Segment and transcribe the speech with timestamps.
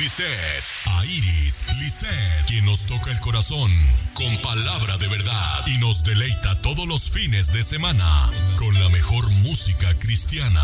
[0.00, 3.72] Lisset, a Iris, Lisset, quien nos toca el corazón
[4.12, 9.26] con palabra de verdad y nos deleita todos los fines de semana con la mejor
[9.30, 10.62] música cristiana.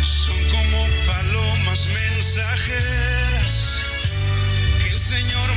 [0.00, 3.82] Son como palomas mensajeras
[4.82, 5.56] que el Señor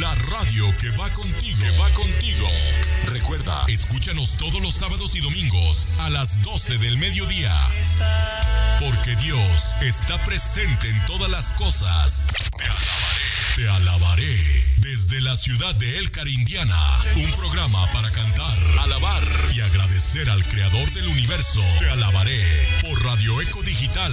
[0.00, 2.48] la radio que va contigo, va contigo.
[3.06, 7.54] Recuerda, escúchanos todos los sábados y domingos a las 12 del mediodía.
[8.80, 12.26] Porque Dios está presente en todas las cosas.
[12.58, 13.56] Te alabaré.
[13.56, 16.80] Te alabaré desde la ciudad de El Carindiana.
[17.16, 19.22] Un programa para cantar, alabar
[19.54, 21.62] y agradecer al creador del universo.
[21.78, 22.42] Te alabaré
[22.82, 24.12] por Radio Eco Digital.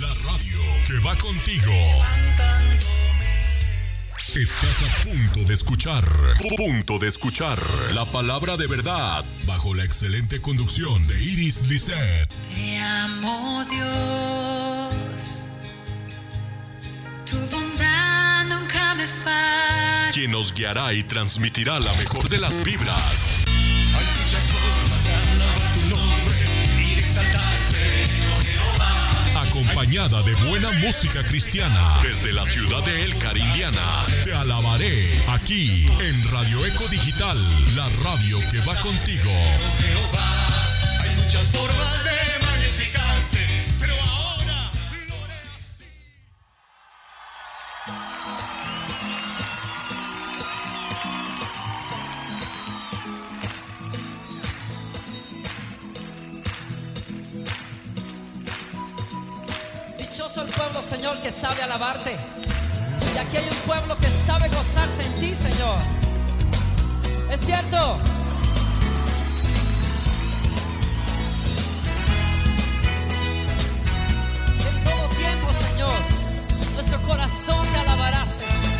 [0.00, 1.72] La radio que va contigo.
[4.28, 6.04] Estás a punto de escuchar,
[6.56, 7.58] punto de escuchar
[7.92, 12.32] la palabra de verdad bajo la excelente conducción de Iris Lisset.
[12.54, 15.48] Te amo Dios,
[17.28, 20.10] tu bondad nunca me falla.
[20.14, 23.32] quien nos guiará y transmitirá la mejor de las vibras.
[29.82, 34.06] Acompañada de buena música cristiana desde la ciudad de El Carindiana.
[34.22, 37.36] Te alabaré aquí en Radio Eco Digital,
[37.74, 39.32] la radio que va contigo.
[41.00, 42.31] Hay muchas formas de
[60.82, 62.16] Señor, que sabe alabarte.
[63.14, 65.78] Y aquí hay un pueblo que sabe gozarse en ti, Señor.
[67.30, 67.98] Es cierto.
[74.68, 75.94] En todo tiempo, Señor,
[76.74, 78.71] nuestro corazón te alabará, Señor.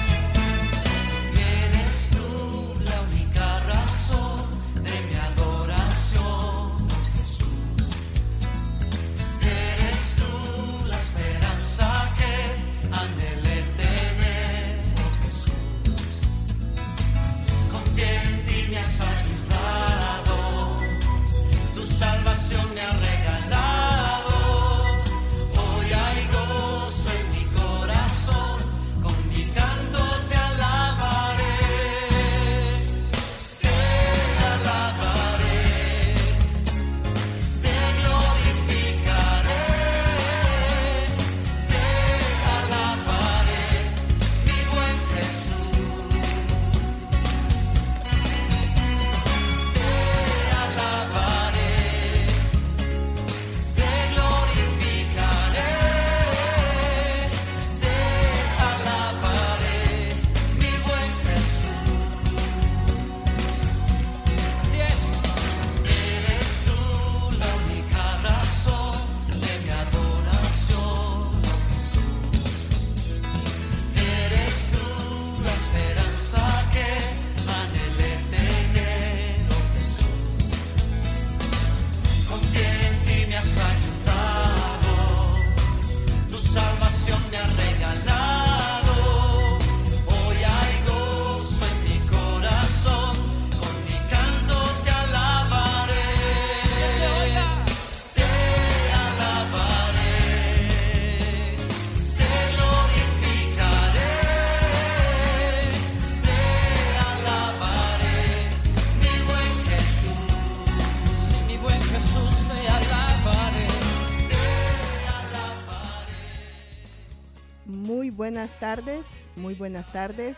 [118.62, 120.36] Tardes, muy buenas tardes.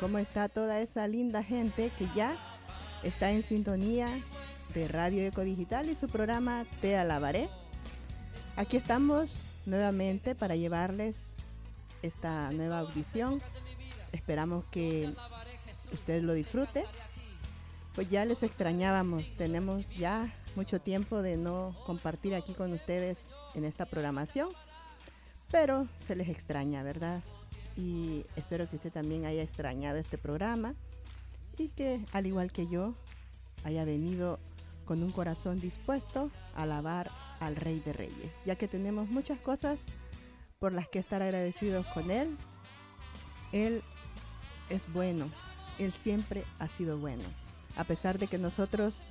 [0.00, 2.34] ¿Cómo está toda esa linda gente que ya
[3.02, 4.08] está en sintonía
[4.72, 7.50] de Radio Eco Digital y su programa Te Alabaré?
[8.56, 11.26] Aquí estamos nuevamente para llevarles
[12.00, 13.38] esta nueva audición.
[14.12, 15.14] Esperamos que
[15.92, 16.86] usted lo disfrute.
[17.94, 23.66] Pues ya les extrañábamos, tenemos ya mucho tiempo de no compartir aquí con ustedes en
[23.66, 24.48] esta programación
[25.50, 27.22] pero se les extraña, ¿verdad?
[27.76, 30.74] Y espero que usted también haya extrañado este programa
[31.58, 32.94] y que, al igual que yo,
[33.64, 34.38] haya venido
[34.84, 37.10] con un corazón dispuesto a alabar
[37.40, 39.80] al Rey de Reyes, ya que tenemos muchas cosas
[40.58, 42.36] por las que estar agradecidos con Él.
[43.52, 43.82] Él
[44.70, 45.30] es bueno,
[45.78, 47.24] Él siempre ha sido bueno,
[47.76, 49.02] a pesar de que nosotros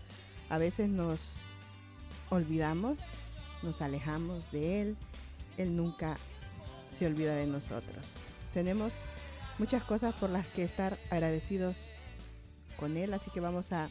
[0.49, 1.37] a veces nos
[2.29, 2.99] olvidamos,
[3.63, 4.97] nos alejamos de Él,
[5.57, 6.17] Él nunca
[6.89, 8.11] se olvida de nosotros.
[8.53, 8.94] Tenemos
[9.57, 11.92] muchas cosas por las que estar agradecidos
[12.77, 13.89] con Él, así que vamos a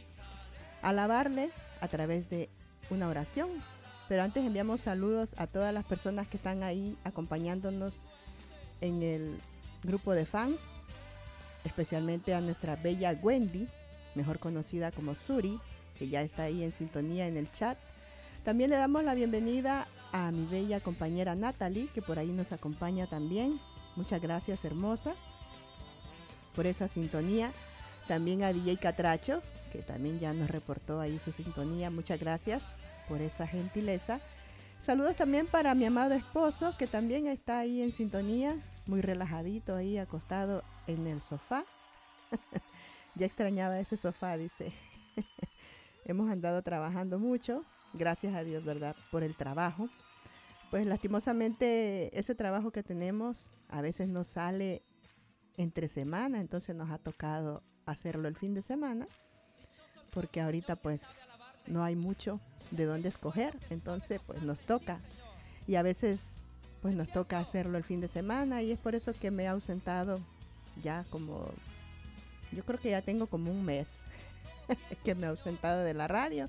[0.81, 1.49] alabarle
[1.79, 2.49] a través de
[2.89, 3.49] una oración.
[4.07, 7.99] Pero antes enviamos saludos a todas las personas que están ahí acompañándonos
[8.81, 9.39] en el
[9.83, 10.59] grupo de fans,
[11.63, 13.67] especialmente a nuestra bella Wendy,
[14.15, 15.59] mejor conocida como Suri,
[15.97, 17.77] que ya está ahí en sintonía en el chat.
[18.43, 23.07] También le damos la bienvenida a mi bella compañera Natalie, que por ahí nos acompaña
[23.07, 23.59] también.
[23.95, 25.13] Muchas gracias, hermosa,
[26.55, 27.51] por esa sintonía.
[28.07, 29.41] También a DJ Catracho,
[29.71, 31.89] que también ya nos reportó ahí su sintonía.
[31.89, 32.71] Muchas gracias
[33.07, 34.19] por esa gentileza.
[34.79, 38.57] Saludos también para mi amado esposo, que también está ahí en sintonía,
[38.87, 41.65] muy relajadito ahí acostado en el sofá.
[43.15, 44.73] ya extrañaba ese sofá, dice.
[46.05, 48.95] Hemos andado trabajando mucho, gracias a Dios, ¿verdad?
[49.11, 49.87] Por el trabajo.
[50.71, 54.81] Pues lastimosamente ese trabajo que tenemos a veces nos sale
[55.57, 59.05] entre semana, entonces nos ha tocado hacerlo el fin de semana,
[60.11, 61.03] porque ahorita pues
[61.67, 62.39] no hay mucho
[62.71, 64.97] de dónde escoger, entonces pues nos toca.
[65.67, 66.45] Y a veces
[66.81, 69.47] pues nos toca hacerlo el fin de semana y es por eso que me he
[69.47, 70.21] ausentado
[70.81, 71.49] ya como,
[72.53, 74.03] yo creo que ya tengo como un mes
[75.03, 76.47] que me he ausentado de la radio.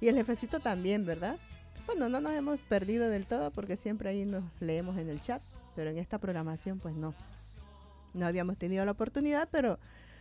[0.00, 1.38] Y el jefecito también, ¿verdad?
[1.86, 5.42] Bueno, no nos hemos perdido del todo porque siempre ahí nos leemos en el chat,
[5.76, 7.14] pero en esta programación pues no.
[8.14, 9.78] No habíamos tenido la oportunidad, pero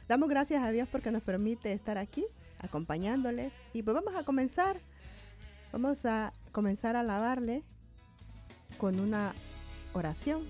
[0.08, 2.26] damos gracias a Dios porque nos permite estar aquí
[2.60, 3.54] acompañándoles.
[3.72, 4.78] Y pues vamos a comenzar.
[5.72, 7.64] Vamos a comenzar a alabarle
[8.78, 9.34] con una
[9.94, 10.44] oración.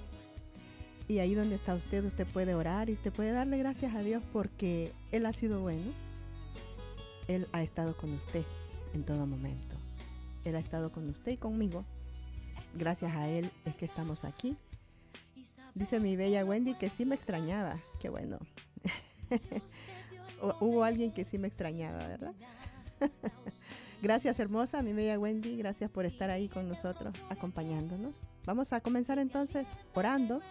[1.08, 4.24] Y ahí donde está usted, usted puede orar y usted puede darle gracias a Dios
[4.32, 5.92] porque Él ha sido bueno.
[7.28, 8.44] Él ha estado con usted
[8.94, 9.83] en todo momento.
[10.46, 11.86] Él ha estado con usted y conmigo.
[12.76, 14.58] Gracias a Él es que estamos aquí.
[15.76, 17.80] Dice mi bella Wendy que sí me extrañaba.
[18.00, 18.40] Qué bueno.
[20.60, 22.34] Hubo alguien que sí me extrañaba, ¿verdad?
[24.02, 25.58] gracias hermosa, mi bella Wendy.
[25.58, 28.16] Gracias por estar ahí con nosotros, acompañándonos.
[28.46, 30.42] Vamos a comenzar entonces orando.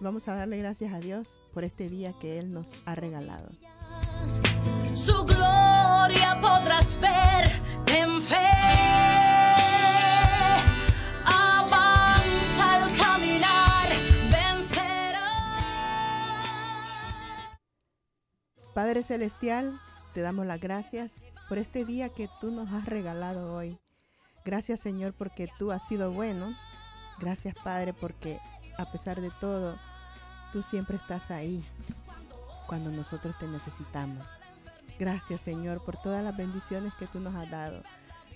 [0.00, 3.48] Vamos a darle gracias a Dios por este día que Él nos ha regalado.
[4.96, 7.50] Su gloria podrás ver
[7.88, 8.34] en fe.
[11.26, 13.88] Avanza al caminar,
[14.30, 15.20] vencerá.
[18.74, 19.78] Padre Celestial,
[20.14, 21.16] te damos las gracias
[21.46, 23.78] por este día que tú nos has regalado hoy.
[24.46, 26.56] Gracias Señor porque tú has sido bueno.
[27.18, 28.40] Gracias Padre porque
[28.78, 29.78] a pesar de todo,
[30.54, 31.62] tú siempre estás ahí
[32.66, 34.26] cuando nosotros te necesitamos.
[34.98, 37.82] Gracias Señor por todas las bendiciones que tú nos has dado.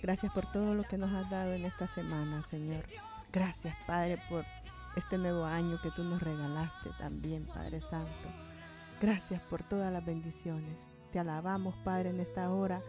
[0.01, 2.85] Gracias por todo lo que nos has dado en esta semana, Señor.
[3.31, 4.45] Gracias Padre por
[4.95, 8.29] este nuevo año que tú nos regalaste también, Padre Santo.
[9.01, 10.91] Gracias por todas las bendiciones.
[11.11, 12.81] Te alabamos, Padre, en esta hora.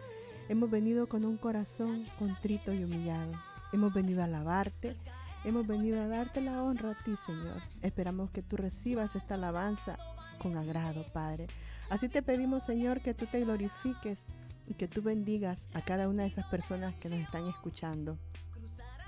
[0.48, 3.32] Hemos venido con un corazón contrito y humillado.
[3.72, 4.96] Hemos venido a alabarte.
[5.44, 7.62] Hemos venido a darte la honra a ti, Señor.
[7.80, 9.98] Esperamos que tú recibas esta alabanza
[10.38, 11.46] con agrado, Padre.
[11.92, 14.24] Así te pedimos, Señor, que tú te glorifiques
[14.66, 18.16] y que tú bendigas a cada una de esas personas que nos están escuchando.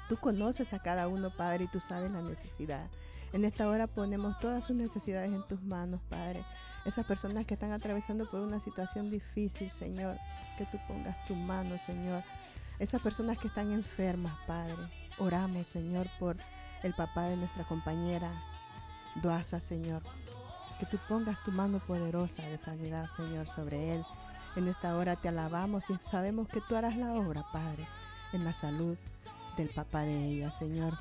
[0.06, 2.90] Tú conoces a cada uno, Padre, y tú sabes la necesidad.
[3.32, 6.44] En esta hora ponemos todas sus necesidades en tus manos, Padre.
[6.84, 10.18] Esas personas que están atravesando por una situación difícil, Señor,
[10.58, 12.22] que tú pongas tu mano, Señor.
[12.78, 14.76] Esas personas que están enfermas, Padre.
[15.16, 16.36] Oramos, Señor, por
[16.82, 18.30] el papá de nuestra compañera
[19.22, 20.02] Duasa, Señor.
[20.78, 24.04] Que tú pongas tu mano poderosa de sanidad, Señor, sobre él.
[24.56, 27.88] En esta hora te alabamos y sabemos que tú harás la obra, Padre,
[28.32, 28.96] en la salud
[29.56, 30.98] del papá de ella, Señor.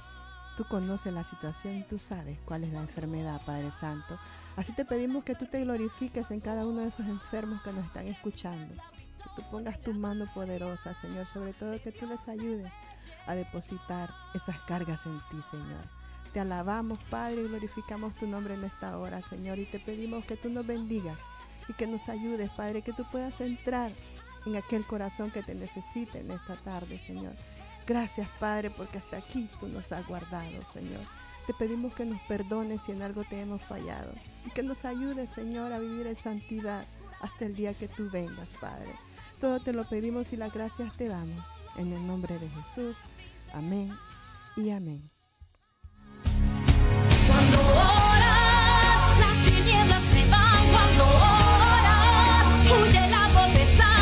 [0.55, 4.19] Tú conoces la situación, tú sabes cuál es la enfermedad, Padre Santo.
[4.55, 7.85] Así te pedimos que tú te glorifiques en cada uno de esos enfermos que nos
[7.85, 8.75] están escuchando.
[9.23, 12.71] Que tú pongas tu mano poderosa, Señor, sobre todo que tú les ayudes
[13.25, 16.02] a depositar esas cargas en ti, Señor.
[16.33, 20.35] Te alabamos, Padre, y glorificamos tu nombre en esta hora, Señor, y te pedimos que
[20.35, 21.19] tú nos bendigas
[21.67, 23.91] y que nos ayudes, Padre, que tú puedas entrar
[24.45, 27.33] en aquel corazón que te necesite en esta tarde, Señor.
[27.85, 31.01] Gracias, Padre, porque hasta aquí tú nos has guardado, Señor.
[31.45, 34.13] Te pedimos que nos perdones si en algo te hemos fallado
[34.45, 36.85] y que nos ayudes, Señor, a vivir en santidad
[37.21, 38.93] hasta el día que tú vengas, Padre.
[39.39, 41.45] Todo te lo pedimos y las gracias te damos.
[41.75, 42.97] En el nombre de Jesús.
[43.51, 43.91] Amén
[44.55, 45.12] y amén.
[47.71, 50.67] Oras, las tinieblas se van.
[50.71, 52.45] Cuando oras,
[52.81, 53.92] huye la potestad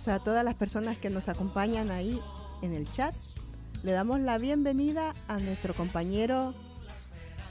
[0.00, 2.18] Gracias a todas las personas que nos acompañan ahí
[2.62, 3.14] en el chat.
[3.82, 6.54] Le damos la bienvenida a nuestro compañero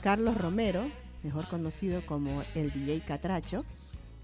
[0.02, 0.90] Carlos Romero,
[1.22, 3.64] mejor conocido como el DJ Catracho.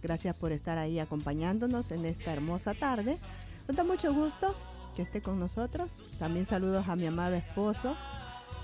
[0.03, 3.17] Gracias por estar ahí acompañándonos en esta hermosa tarde.
[3.69, 4.57] Nos da mucho gusto
[4.97, 5.93] que esté con nosotros.
[6.19, 7.95] También saludos a mi amado esposo,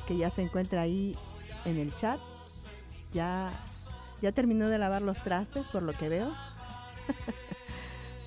[0.08, 1.16] que ya se encuentra ahí
[1.66, 2.18] en el chat.
[3.12, 3.52] Ya,
[4.22, 6.34] ya terminó de lavar los trastes, por lo que veo.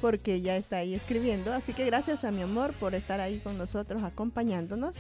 [0.02, 1.54] porque ya está ahí escribiendo.
[1.54, 4.96] Así que gracias a mi amor por estar ahí con nosotros, acompañándonos.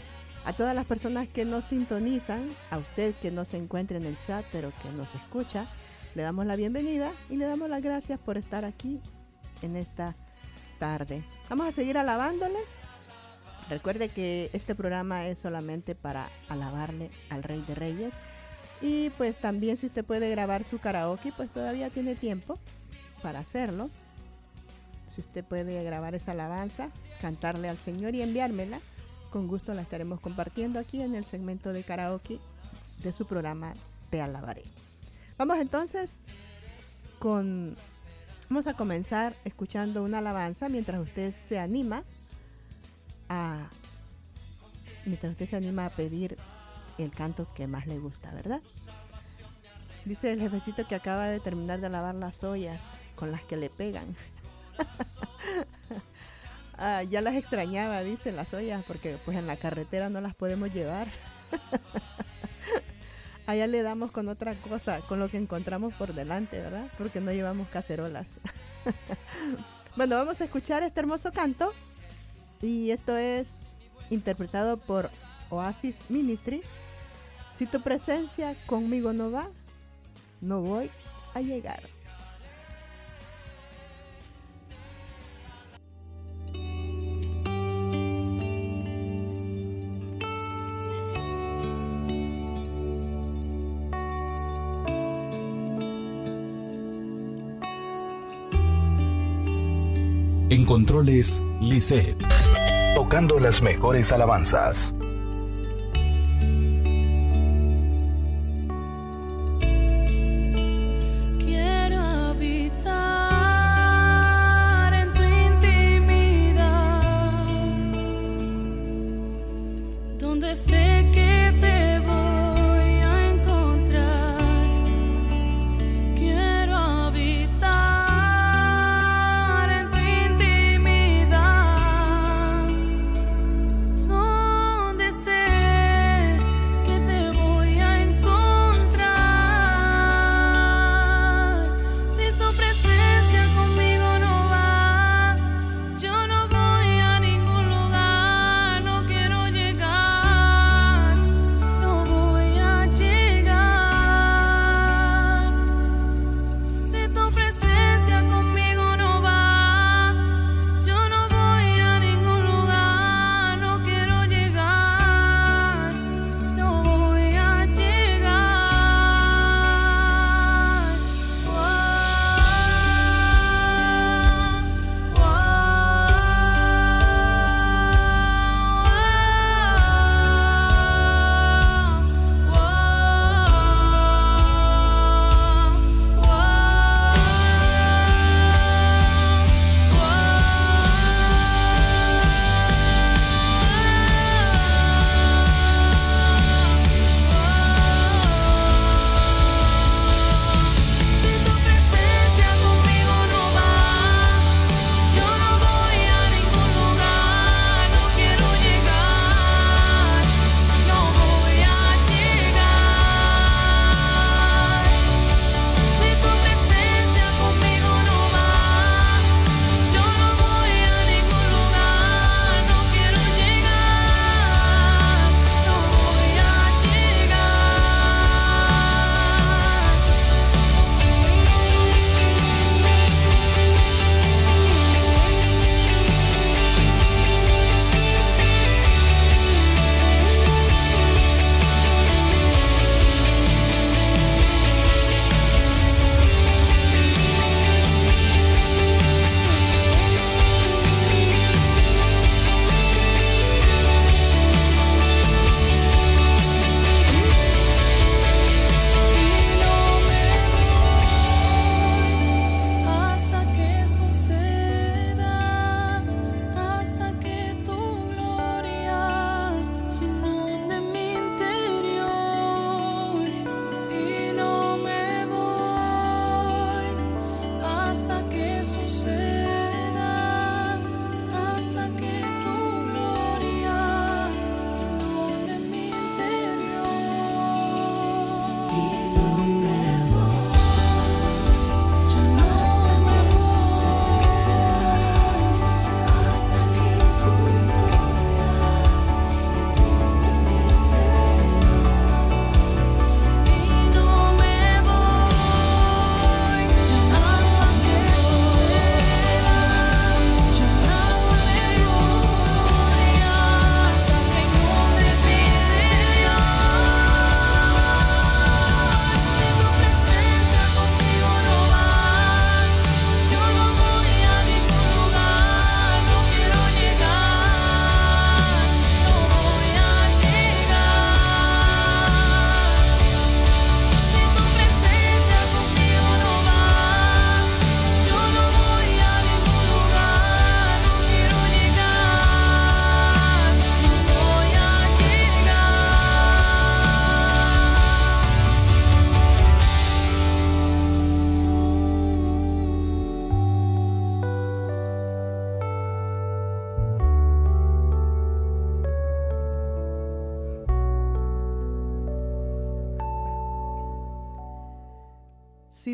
[0.45, 4.19] A todas las personas que nos sintonizan, a usted que no se encuentra en el
[4.19, 5.65] chat, pero que nos escucha,
[6.13, 9.01] le damos la bienvenida y le damos las gracias por estar aquí
[9.63, 10.15] en esta
[10.77, 11.23] tarde.
[11.49, 12.59] Vamos a seguir alabándole.
[13.69, 18.13] Recuerde que este programa es solamente para alabarle al Rey de Reyes.
[18.81, 22.59] Y pues también si usted puede grabar su karaoke, pues todavía tiene tiempo
[23.23, 23.89] para hacerlo.
[25.15, 26.89] Si usted puede grabar esa alabanza,
[27.21, 28.79] cantarle al Señor y enviármela,
[29.31, 32.41] con gusto la estaremos compartiendo aquí en el segmento de karaoke
[33.01, 33.73] de su programa
[34.09, 34.63] Te Alabaré.
[35.37, 36.19] Vamos entonces
[37.17, 37.77] con...
[38.49, 42.03] Vamos a comenzar escuchando una alabanza mientras usted se anima
[43.29, 43.69] a...
[45.05, 46.35] Mientras usted se anima a pedir
[46.97, 48.61] el canto que más le gusta, ¿verdad?
[50.03, 52.83] Dice el jefecito que acaba de terminar de lavar las ollas
[53.15, 54.13] con las que le pegan.
[56.77, 60.73] Ah, ya las extrañaba, dicen las ollas, porque pues en la carretera no las podemos
[60.73, 61.07] llevar.
[63.47, 66.89] Allá le damos con otra cosa, con lo que encontramos por delante, ¿verdad?
[66.97, 68.39] Porque no llevamos cacerolas.
[69.95, 71.71] bueno, vamos a escuchar este hermoso canto.
[72.61, 73.59] Y esto es
[74.09, 75.09] interpretado por
[75.51, 76.61] Oasis Ministry.
[77.51, 79.47] Si tu presencia conmigo no va,
[80.41, 80.89] no voy
[81.33, 81.94] a llegar.
[100.65, 102.17] Controles, Lisette.
[102.95, 104.95] Tocando las mejores alabanzas.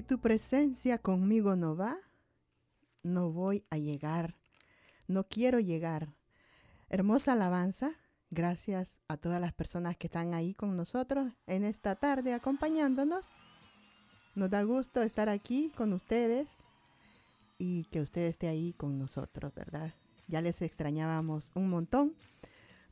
[0.07, 1.97] Tu presencia conmigo no va,
[3.03, 4.35] no voy a llegar,
[5.07, 6.13] no quiero llegar.
[6.89, 7.91] Hermosa alabanza.
[8.29, 13.27] Gracias a todas las personas que están ahí con nosotros en esta tarde acompañándonos.
[14.35, 16.57] Nos da gusto estar aquí con ustedes
[17.57, 19.93] y que usted esté ahí con nosotros, ¿verdad?
[20.27, 22.15] Ya les extrañábamos un montón.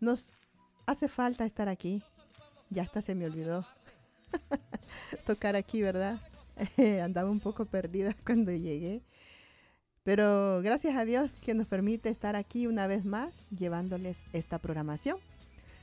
[0.02, 0.34] Nos
[0.86, 2.04] hace falta estar aquí.
[2.70, 3.66] Ya hasta se me olvidó
[5.26, 6.20] tocar aquí, ¿verdad?
[7.04, 9.02] Andaba un poco perdida cuando llegué.
[10.04, 15.18] Pero gracias a Dios que nos permite estar aquí una vez más llevándoles esta programación.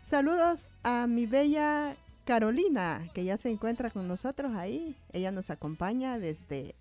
[0.02, 4.96] Saludos a mi bella Carolina, que ya se encuentra con nosotros ahí.
[5.12, 6.74] Ella nos acompaña desde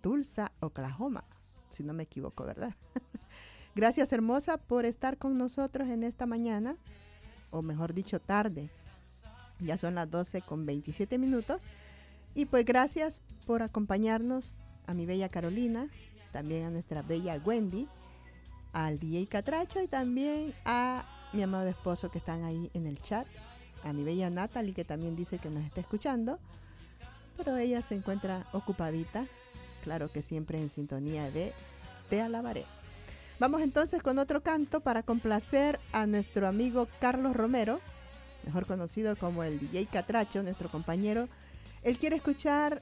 [0.00, 1.24] Tulsa, Oklahoma,
[1.70, 2.74] si no me equivoco, ¿verdad?
[3.74, 6.76] gracias hermosa por estar con nosotros en esta mañana,
[7.50, 8.68] o mejor dicho, tarde.
[9.60, 11.62] Ya son las 12 con 27 minutos.
[12.34, 15.88] Y pues gracias por acompañarnos a mi bella Carolina,
[16.32, 17.88] también a nuestra bella Wendy,
[18.72, 23.26] al DJ Catracho y también a mi amado esposo que están ahí en el chat,
[23.84, 26.38] a mi bella Natalie que también dice que nos está escuchando,
[27.36, 29.26] pero ella se encuentra ocupadita,
[29.84, 31.52] claro que siempre en sintonía de
[32.08, 32.64] Te alabaré.
[33.38, 37.80] Vamos entonces con otro canto para complacer a nuestro amigo Carlos Romero,
[38.46, 41.28] mejor conocido como el DJ Catracho, nuestro compañero.
[41.82, 42.80] Él quiere escuchar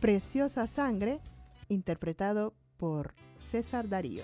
[0.00, 1.20] Preciosa Sangre,
[1.68, 4.22] interpretado por César Darío.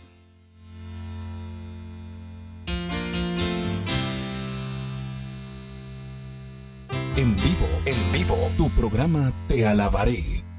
[7.17, 10.54] En vivo, en vivo, tu programa Te Alabaré.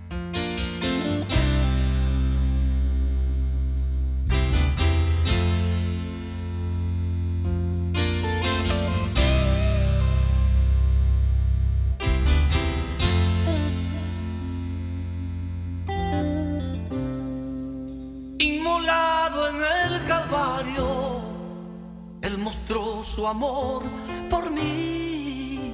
[23.27, 23.83] Amor
[24.29, 25.73] por mí.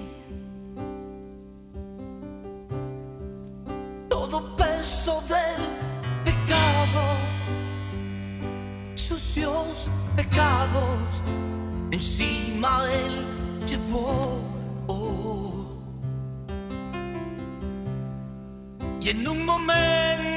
[4.09, 5.61] Todo peso del
[6.25, 7.03] pecado,
[8.95, 11.21] sucios pecados,
[11.91, 14.51] encima Él llevó.
[19.03, 20.30] Y en un momento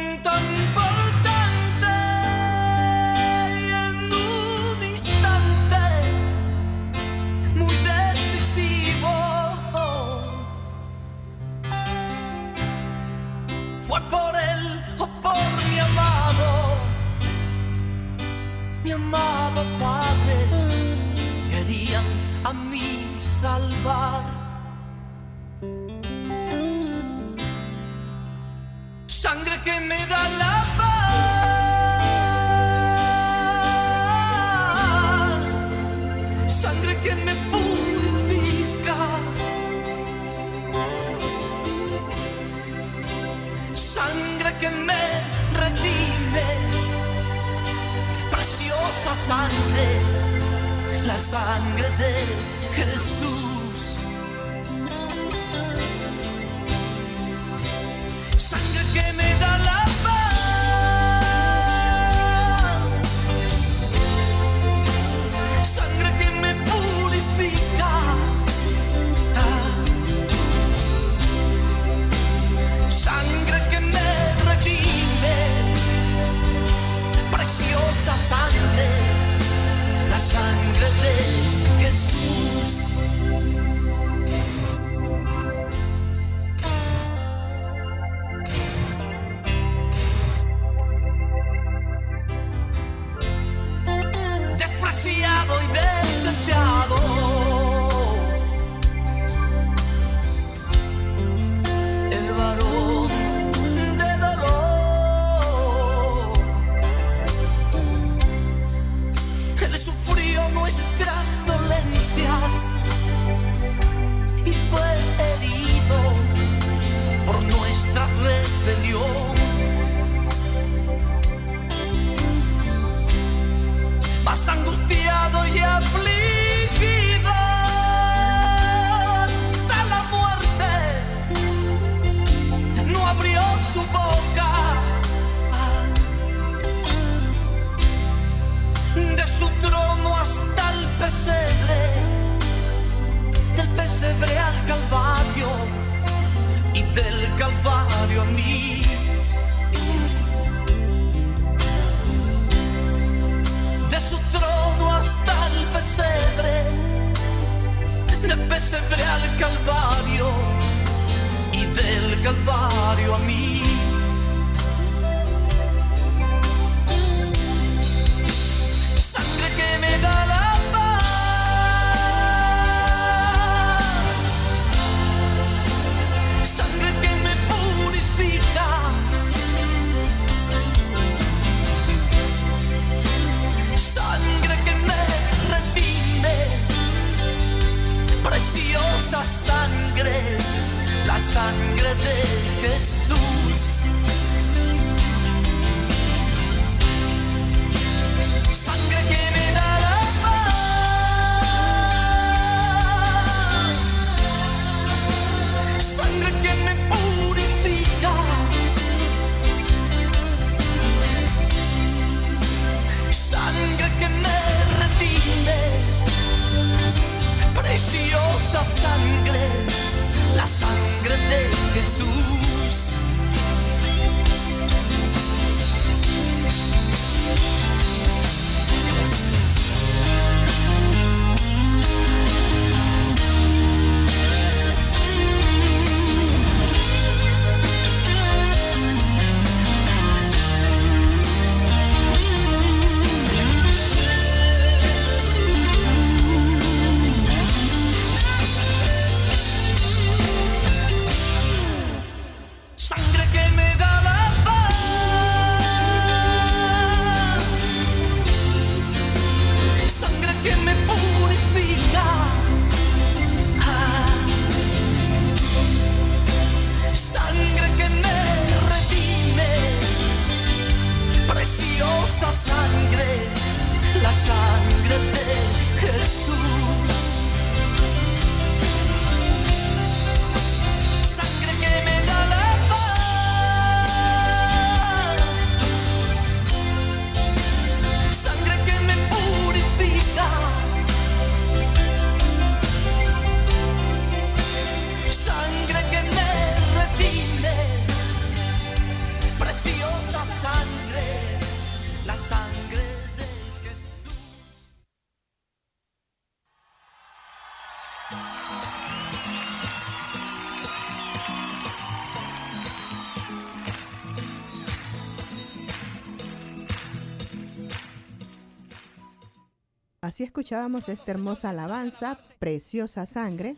[320.04, 323.56] Así escuchábamos esta hermosa alabanza, Preciosa Sangre.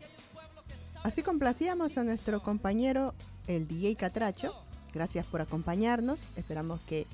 [1.03, 3.13] Así complacíamos a nuestro compañero,
[3.47, 4.55] el DJ Catracho.
[4.93, 6.23] Gracias por acompañarnos.
[6.37, 7.05] Esperamos que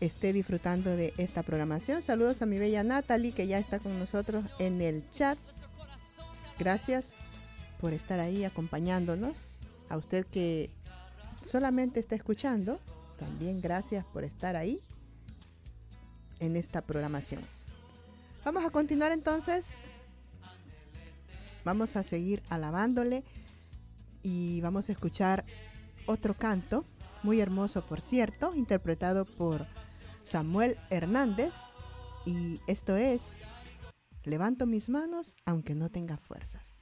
[0.00, 2.02] esté disfrutando de esta programación.
[2.02, 5.38] Saludos a mi bella Natalie, que ya está con nosotros en el chat.
[6.58, 7.12] Gracias
[7.80, 9.60] por estar ahí acompañándonos.
[9.90, 10.70] A usted que
[11.40, 12.80] solamente está escuchando,
[13.16, 14.80] también gracias por estar ahí
[16.40, 17.42] en esta programación.
[18.44, 19.70] Vamos a continuar entonces.
[21.64, 23.22] Vamos a seguir alabándole
[24.22, 25.44] y vamos a escuchar
[26.06, 26.86] otro canto,
[27.22, 29.66] muy hermoso por cierto, interpretado por
[30.24, 31.54] Samuel Hernández.
[32.24, 33.42] Y esto es,
[34.24, 36.76] levanto mis manos aunque no tenga fuerzas.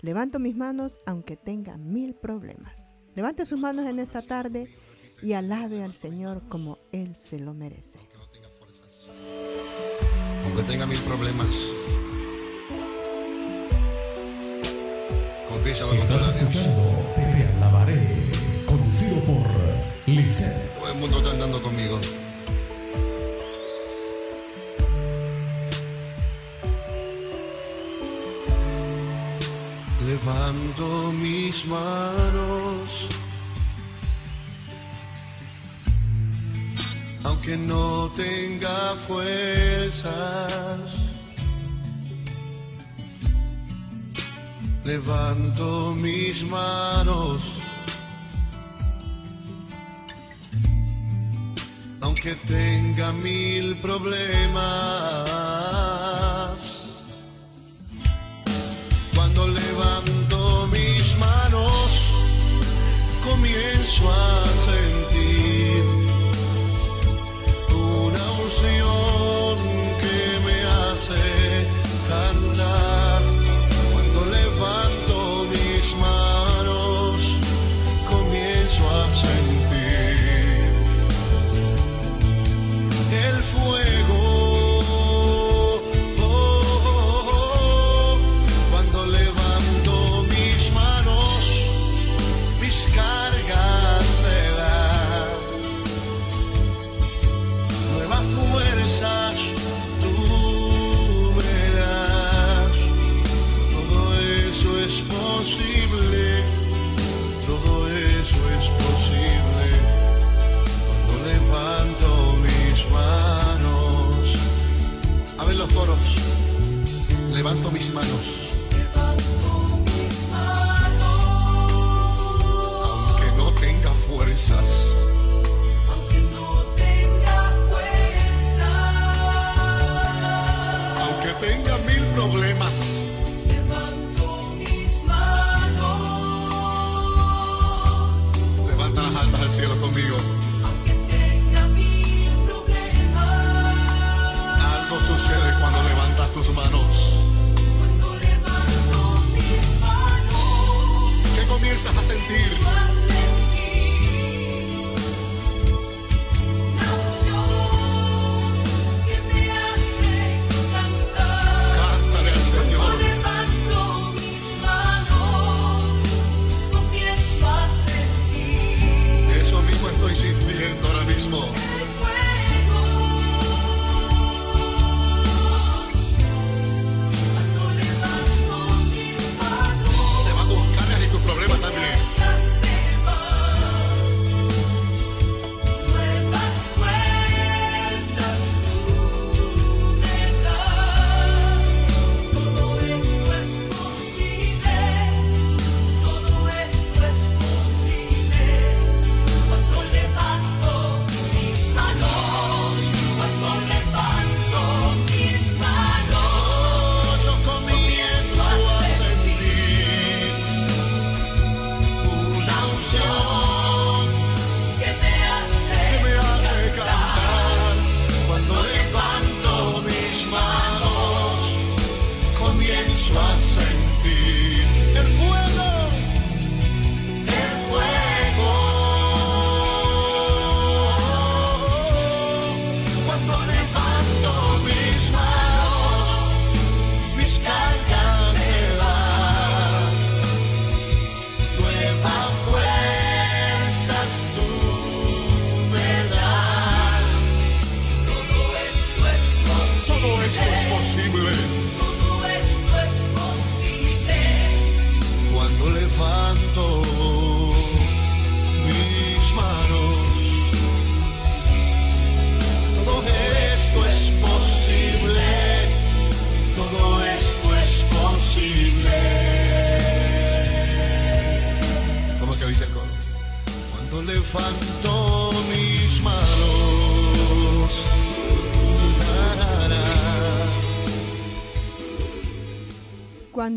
[0.00, 2.94] Levanto mis manos aunque tenga mil problemas.
[3.14, 4.74] Levante sus manos en esta tarde
[5.22, 7.98] y alabe al Señor como Él se lo merece.
[10.44, 11.48] Aunque tenga mil problemas.
[15.48, 18.00] Confiesa lo Estás escuchando Te alabaré,
[18.66, 19.46] conducido por
[20.06, 20.68] Lisette.
[20.78, 22.00] Todo el mundo cantando conmigo.
[30.06, 33.08] Levanto mis manos,
[37.24, 40.80] aunque no tenga fuerzas.
[44.84, 47.62] Levanto mis manos.
[52.02, 54.62] aunque tenga mil problemas.
[59.14, 62.00] Cuando levanto mis manos,
[63.24, 64.51] comienzo a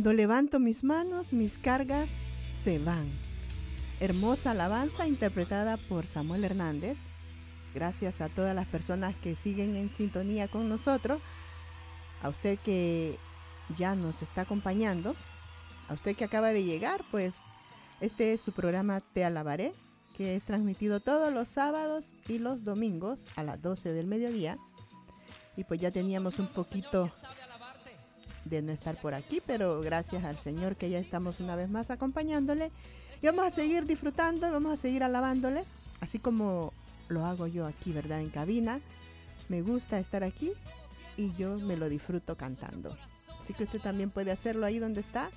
[0.05, 2.11] Cuando levanto mis manos, mis cargas
[2.51, 3.09] se van.
[3.99, 6.99] Hermosa alabanza interpretada por Samuel Hernández.
[7.73, 11.23] Gracias a todas las personas que siguen en sintonía con nosotros.
[12.21, 13.17] A usted que
[13.79, 15.15] ya nos está acompañando.
[15.89, 17.37] A usted que acaba de llegar, pues
[17.99, 19.73] este es su programa Te Alabaré,
[20.15, 24.59] que es transmitido todos los sábados y los domingos a las 12 del mediodía
[25.57, 27.09] Y pues ya teníamos un poquito
[28.45, 31.89] de no estar por aquí, pero gracias al Señor que ya estamos una vez más
[31.89, 32.71] acompañándole.
[33.21, 35.65] Y vamos a seguir disfrutando, vamos a seguir alabándole,
[35.99, 36.71] así como
[37.09, 38.21] lo hago yo aquí, ¿verdad?
[38.21, 38.79] En cabina.
[39.49, 40.51] Me gusta estar aquí
[41.17, 42.97] y yo me lo disfruto cantando.
[43.41, 45.29] Así que usted también puede hacerlo ahí donde está,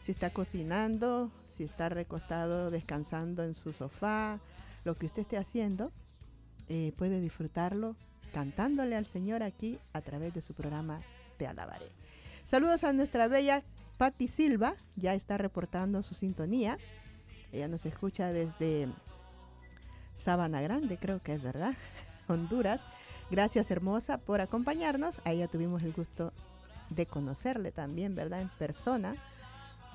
[0.00, 4.38] si está cocinando, si está recostado descansando en su sofá,
[4.84, 5.90] lo que usted esté haciendo,
[6.68, 7.96] eh, puede disfrutarlo
[8.32, 11.00] cantándole al Señor aquí a través de su programa
[11.38, 12.05] Te Alabaré.
[12.46, 13.64] Saludos a nuestra bella
[13.98, 16.78] Patti Silva, ya está reportando su sintonía.
[17.50, 18.86] Ella nos escucha desde
[20.14, 21.74] Sabana Grande, creo que es verdad,
[22.28, 22.86] Honduras.
[23.32, 25.20] Gracias hermosa por acompañarnos.
[25.24, 26.32] A ella tuvimos el gusto
[26.90, 28.42] de conocerle también, ¿verdad?
[28.42, 29.16] En persona.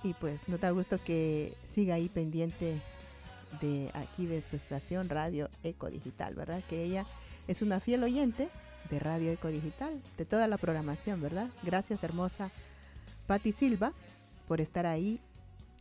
[0.03, 2.81] Y pues nos da gusto que siga ahí pendiente
[3.61, 6.61] de aquí de su estación Radio Eco Digital, ¿verdad?
[6.67, 7.05] Que ella
[7.47, 8.49] es una fiel oyente
[8.89, 11.49] de Radio Eco Digital, de toda la programación, ¿verdad?
[11.63, 12.51] Gracias hermosa
[13.27, 13.93] Patti Silva
[14.47, 15.19] por estar ahí.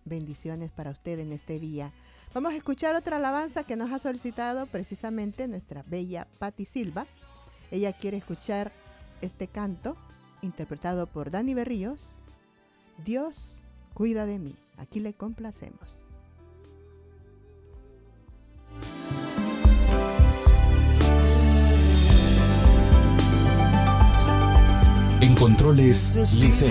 [0.05, 1.93] Bendiciones para usted en este día.
[2.33, 7.07] Vamos a escuchar otra alabanza que nos ha solicitado precisamente nuestra bella Patti Silva.
[7.71, 8.73] Ella quiere escuchar
[9.21, 9.97] este canto
[10.43, 12.13] interpretado por Dani Berríos.
[13.05, 13.59] Dios
[13.95, 14.55] cuida de mí.
[14.79, 15.99] Aquí le complacemos.
[25.23, 26.71] En controles, Lice.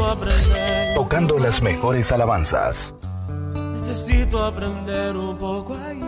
[0.96, 2.96] Tocando las mejores alabanzas.
[3.74, 6.02] Necesito aprender un poco ahí.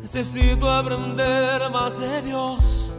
[0.00, 2.92] Necesito aprender más de Dios.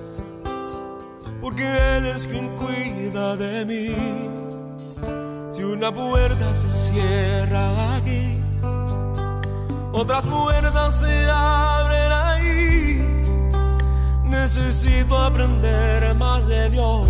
[1.41, 3.95] Porque Él es quien cuida de mí.
[5.51, 8.41] Si una puerta se cierra aquí,
[9.91, 13.21] otras puertas se abren ahí.
[14.23, 17.09] Necesito aprender más de Dios.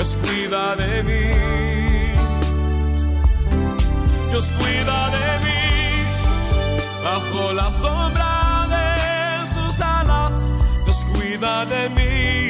[0.00, 1.28] Dios cuida de mí.
[4.30, 5.62] Dios cuida de mí
[7.04, 10.54] bajo la sombra de sus alas.
[10.86, 12.49] Dios cuida de mí.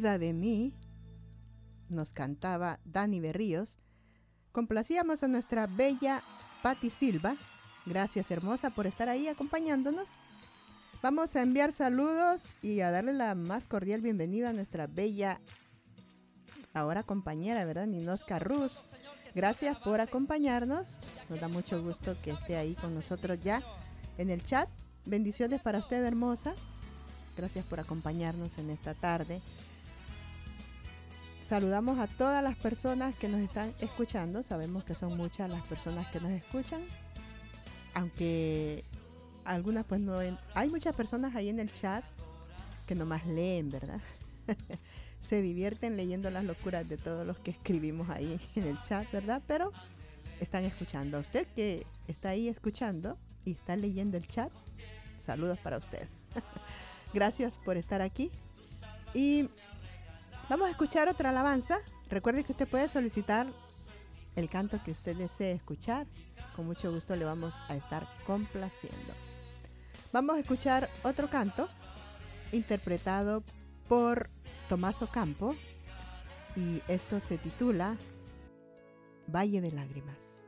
[0.00, 0.74] De mí,
[1.88, 3.76] nos cantaba Dani Berríos.
[4.52, 6.22] Complacíamos a nuestra bella
[6.62, 7.36] Patti Silva.
[7.86, 10.06] Gracias hermosa por estar ahí acompañándonos.
[11.02, 15.40] Vamos a enviar saludos y a darle la más cordial bienvenida a nuestra bella,
[16.74, 17.86] ahora compañera, ¿verdad?
[17.86, 18.84] Ninosca Ruz.
[19.34, 20.98] Gracias por acompañarnos.
[21.28, 23.62] Nos da mucho gusto que esté ahí con nosotros ya
[24.18, 24.68] en el chat.
[25.06, 26.54] Bendiciones para usted, hermosa.
[27.36, 29.40] Gracias por acompañarnos en esta tarde.
[31.50, 34.44] Saludamos a todas las personas que nos están escuchando.
[34.44, 36.80] Sabemos que son muchas las personas que nos escuchan.
[37.92, 38.84] Aunque
[39.44, 40.22] algunas pues no...
[40.22, 42.04] en- Hay muchas personas ahí en el chat
[42.86, 44.00] que nomás leen, ¿verdad?
[45.20, 49.42] Se divierten leyendo las locuras de todos los que escribimos ahí en el chat, ¿verdad?
[49.48, 49.72] Pero
[50.38, 51.18] están escuchando.
[51.18, 54.52] Usted que está ahí escuchando y está leyendo el chat,
[55.18, 56.06] saludos para usted.
[57.12, 58.30] Gracias por estar aquí.
[59.14, 59.50] Y
[60.50, 61.78] vamos a escuchar otra alabanza.
[62.10, 63.46] Recuerde que usted puede solicitar
[64.34, 66.06] el canto que usted desee escuchar.
[66.56, 69.14] Con mucho gusto le vamos a estar complaciendo.
[70.12, 71.68] Vamos a escuchar otro canto
[72.52, 73.44] interpretado
[73.88, 74.28] por
[74.68, 75.54] Tomaso Campo
[76.56, 77.96] y esto se titula
[79.28, 80.42] Valle de Lágrimas.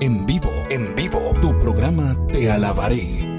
[0.00, 3.35] En vivo, en vivo, tu programa Te Alabaré.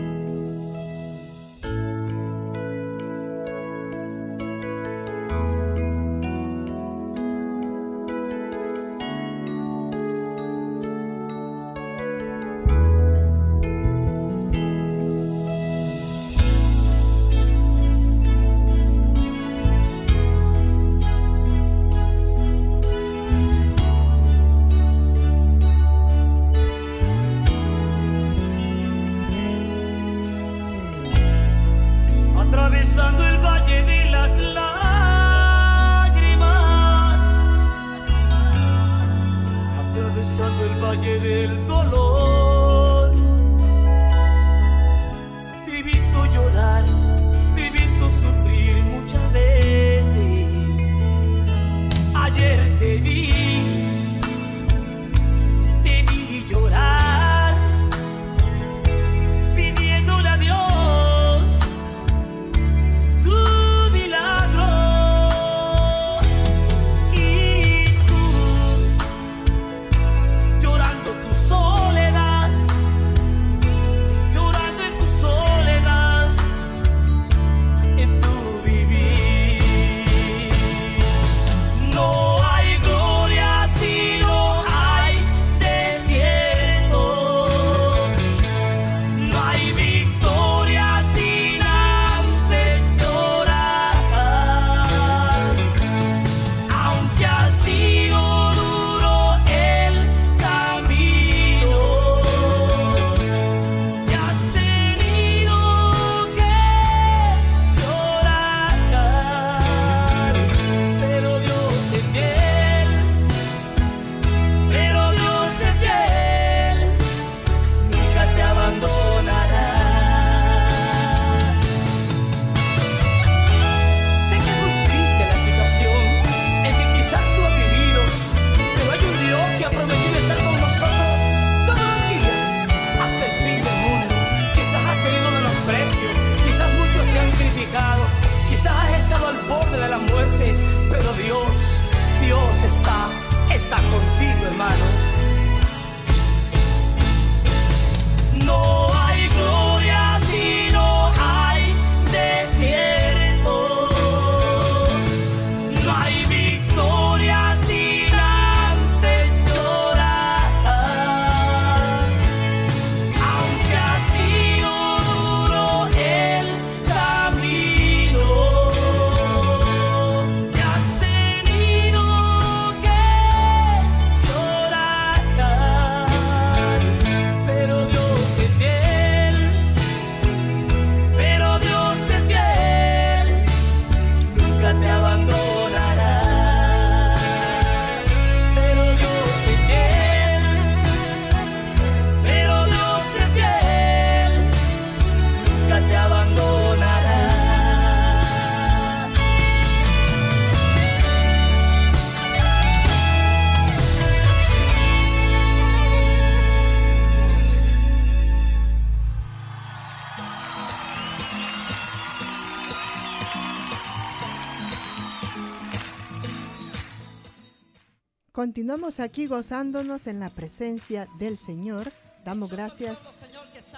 [218.67, 221.89] Continuamos aquí gozándonos en la presencia del Señor.
[222.25, 222.99] Damos gracias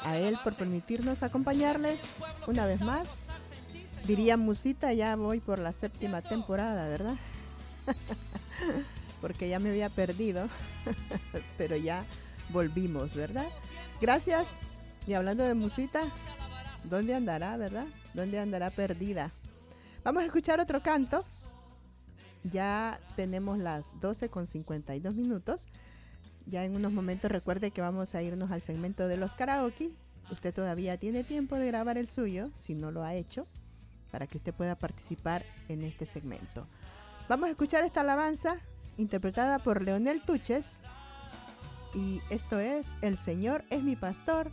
[0.04, 2.02] a Él por permitirnos acompañarles
[2.48, 3.08] una vez más.
[4.08, 7.18] Diría Musita, ya voy por la séptima temporada, ¿verdad?
[9.22, 10.50] Porque ya me había perdido,
[11.60, 12.04] pero ya
[12.50, 13.46] volvimos, ¿verdad?
[14.02, 14.48] Gracias.
[15.06, 16.02] Y hablando de Musita,
[16.86, 17.86] ¿dónde andará, verdad?
[18.16, 19.30] ¿Dónde andará perdida?
[20.04, 21.24] Vamos a escuchar otro canto.
[22.44, 25.68] Ya tenemos las 12 con 52 minutos.
[26.46, 29.92] Ya en unos momentos recuerde que vamos a irnos al segmento de los karaoke.
[30.32, 33.46] Usted todavía tiene tiempo de grabar el suyo, si no lo ha hecho,
[34.12, 36.68] para que usted pueda participar en este segmento.
[37.28, 38.58] Vamos a escuchar esta alabanza
[38.98, 40.78] interpretada por Leonel Tuches.
[41.94, 44.52] Y esto es El Señor es mi pastor,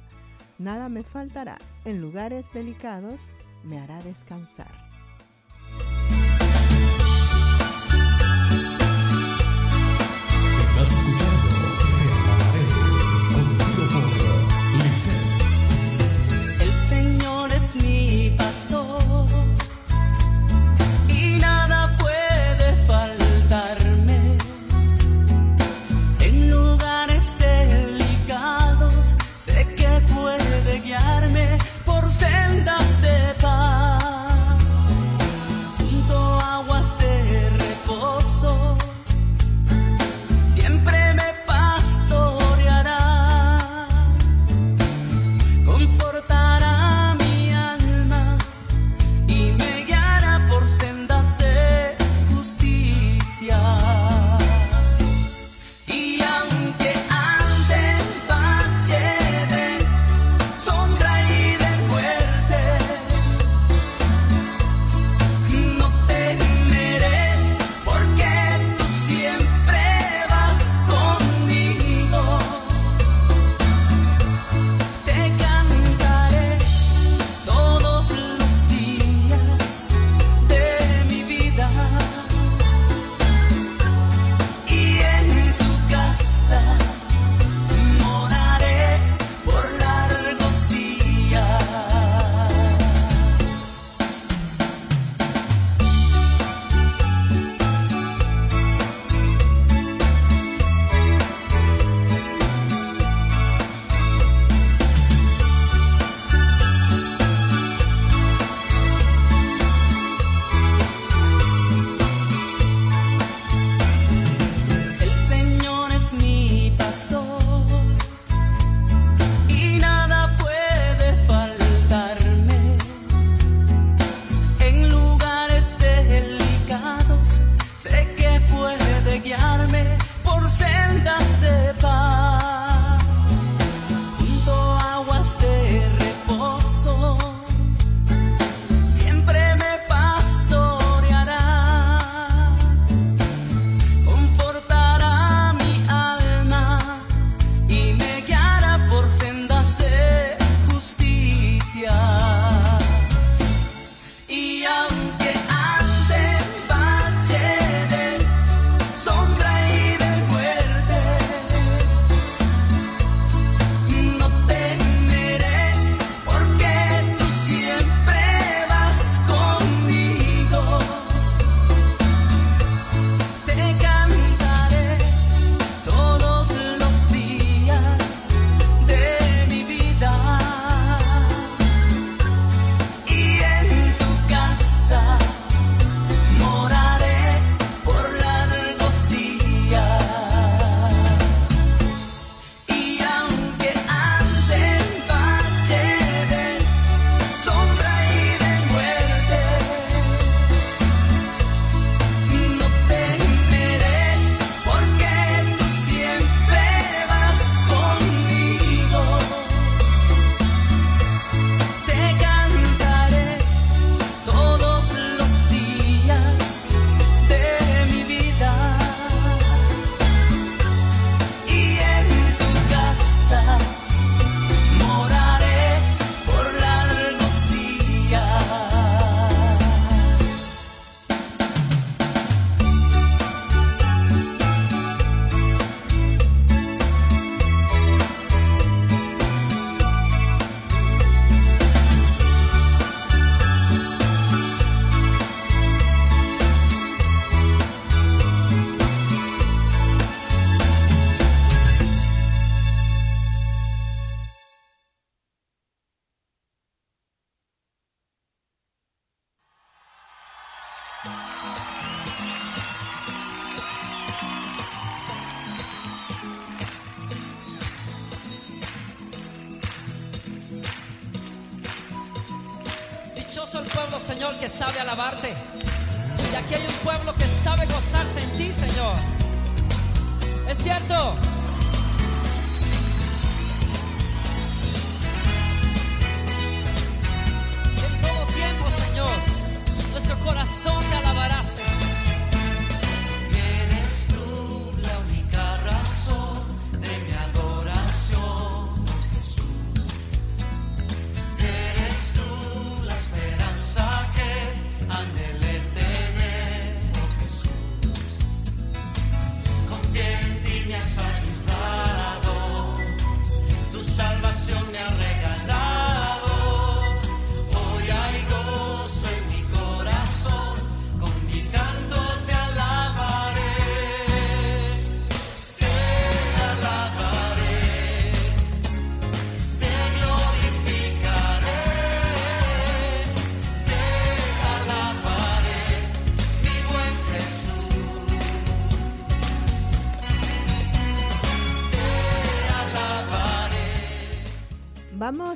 [0.59, 1.59] nada me faltará.
[1.84, 3.32] En lugares delicados
[3.62, 4.86] me hará descansar.
[17.83, 19.46] Mi pastor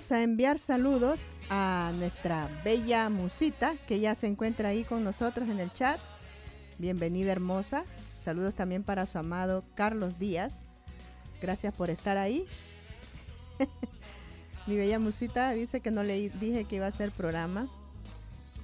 [0.09, 1.20] A enviar saludos
[1.51, 6.01] a nuestra bella musita que ya se encuentra ahí con nosotros en el chat.
[6.78, 7.84] Bienvenida hermosa.
[8.24, 10.62] Saludos también para su amado Carlos Díaz.
[11.42, 12.46] Gracias por estar ahí.
[14.66, 17.68] Mi bella musita dice que no le dije que iba a hacer programa.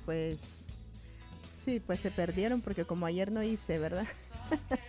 [0.07, 0.39] Pues
[1.55, 4.09] sí, pues se perdieron porque como ayer no hice, ¿verdad?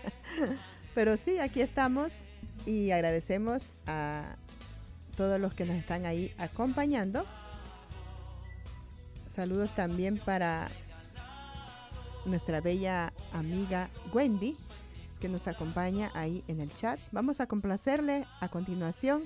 [0.95, 2.21] Pero sí, aquí estamos
[2.65, 4.37] y agradecemos a
[5.18, 7.26] todos los que nos están ahí acompañando.
[9.26, 10.70] Saludos también para
[12.26, 14.55] nuestra bella amiga Wendy,
[15.20, 16.99] que nos acompaña ahí en el chat.
[17.11, 19.24] Vamos a complacerle a continuación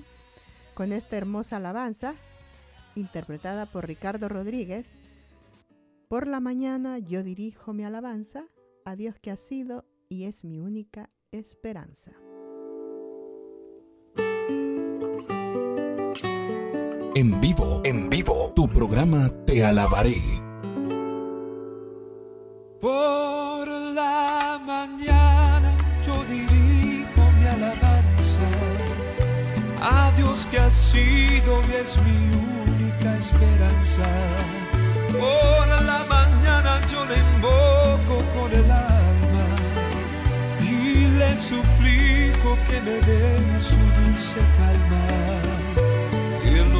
[0.74, 2.14] con esta hermosa alabanza,
[2.94, 4.96] interpretada por Ricardo Rodríguez.
[6.08, 8.46] Por la mañana yo dirijo mi alabanza
[8.86, 12.12] a Dios que ha sido y es mi única esperanza.
[17.14, 20.16] En vivo, en vivo, tu programa Te Alabaré.
[22.80, 28.48] Por la mañana yo dirijo mi alabanza
[29.82, 32.16] a Dios que ha sido y es mi
[32.72, 34.08] única esperanza.
[35.10, 39.48] Por la mañana yo le invoco con el alma
[40.62, 45.41] y le suplico que me dé su dulce calma.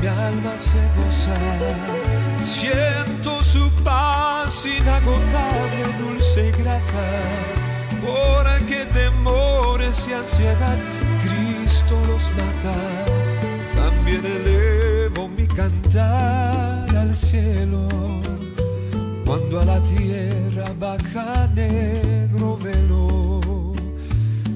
[0.00, 1.34] mi alma se goza.
[2.38, 7.08] Siento su paz inagotable, dulce y grata,
[8.04, 10.78] porque temores y ansiedad
[11.22, 12.76] Cristo los mata.
[13.74, 17.88] También elevo mi cantar al cielo,
[19.24, 23.40] cuando a la tierra baja negro velo.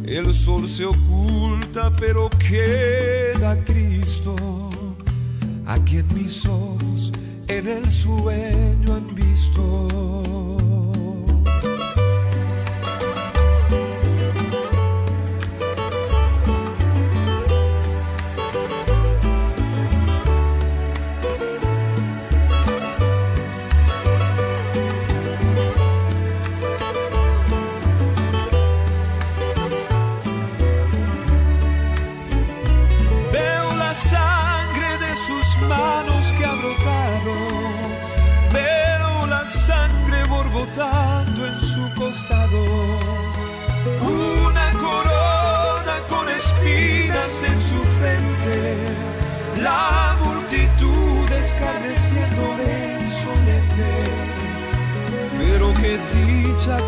[0.04, 4.36] El sol se oculta, pero queda Cristo,
[5.72, 7.12] a quien mis ojos
[7.48, 10.91] en el sueño han visto.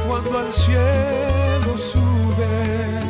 [0.07, 3.01] Cuando al cielo sube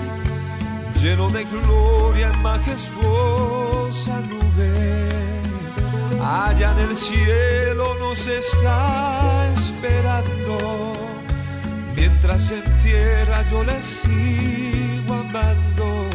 [1.00, 5.30] lleno de gloria en majestuosa nube.
[6.22, 10.94] Allá en el cielo nos está esperando,
[11.94, 16.06] mientras en tierra yo le sigo amando.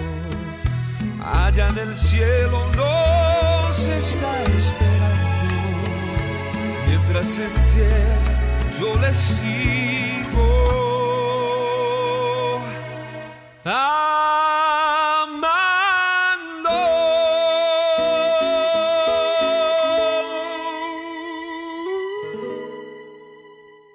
[1.24, 5.56] Allá en el cielo nos está esperando,
[6.88, 9.89] mientras en tierra yo le sigo
[13.70, 15.50] amando.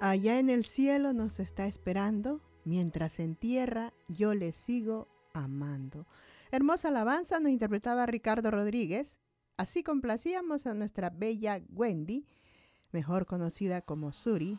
[0.01, 6.07] Allá en el cielo nos está esperando, mientras en tierra yo le sigo amando.
[6.51, 9.19] Hermosa alabanza nos interpretaba Ricardo Rodríguez.
[9.57, 12.25] Así complacíamos a nuestra bella Wendy,
[12.91, 14.57] mejor conocida como Suri.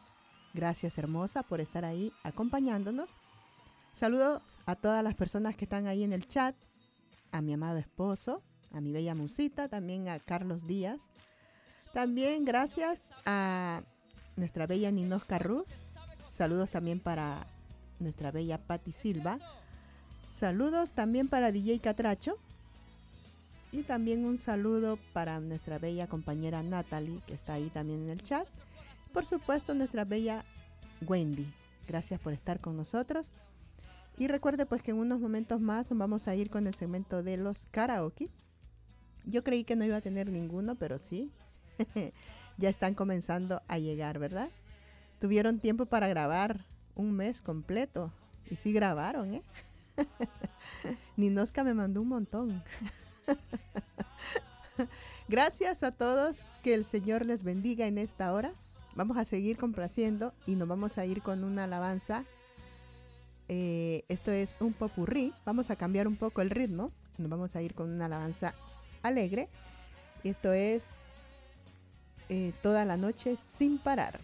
[0.52, 3.10] Gracias hermosa por estar ahí acompañándonos.
[3.96, 6.54] Saludos a todas las personas que están ahí en el chat,
[7.32, 11.08] a mi amado esposo, a mi bella musita, también a Carlos Díaz.
[11.94, 13.82] También gracias a
[14.36, 15.70] nuestra bella Ninosca Ruz.
[16.28, 17.46] Saludos también para
[17.98, 19.38] nuestra bella Patti Silva.
[20.30, 22.36] Saludos también para DJ Catracho.
[23.72, 28.22] Y también un saludo para nuestra bella compañera Natalie, que está ahí también en el
[28.22, 28.46] chat.
[29.14, 30.44] Por supuesto, nuestra bella
[31.00, 31.50] Wendy.
[31.88, 33.30] Gracias por estar con nosotros.
[34.18, 37.22] Y recuerde pues que en unos momentos más nos vamos a ir con el segmento
[37.22, 38.30] de los karaoke.
[39.24, 41.30] Yo creí que no iba a tener ninguno, pero sí.
[42.56, 44.50] ya están comenzando a llegar, ¿verdad?
[45.20, 46.64] Tuvieron tiempo para grabar
[46.94, 48.12] un mes completo.
[48.50, 49.42] Y sí grabaron, ¿eh?
[51.16, 52.62] Ninosca me mandó un montón.
[55.28, 58.52] Gracias a todos, que el Señor les bendiga en esta hora.
[58.94, 62.24] Vamos a seguir complaciendo y nos vamos a ir con una alabanza.
[63.48, 65.32] Eh, esto es un popurrí.
[65.44, 66.90] Vamos a cambiar un poco el ritmo.
[67.18, 68.54] Nos vamos a ir con una alabanza
[69.02, 69.48] alegre.
[70.24, 71.02] Esto es
[72.28, 74.18] eh, toda la noche sin parar.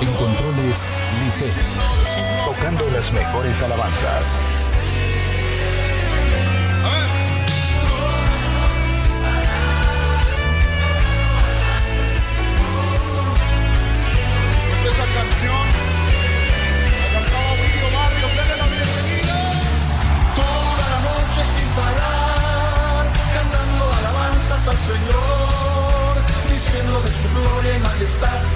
[0.00, 0.90] En controles,
[1.24, 1.54] Lisette.
[2.44, 4.42] Tocando las mejores alabanzas.
[28.22, 28.51] Gloria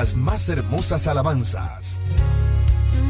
[0.00, 2.00] las más hermosas alabanzas.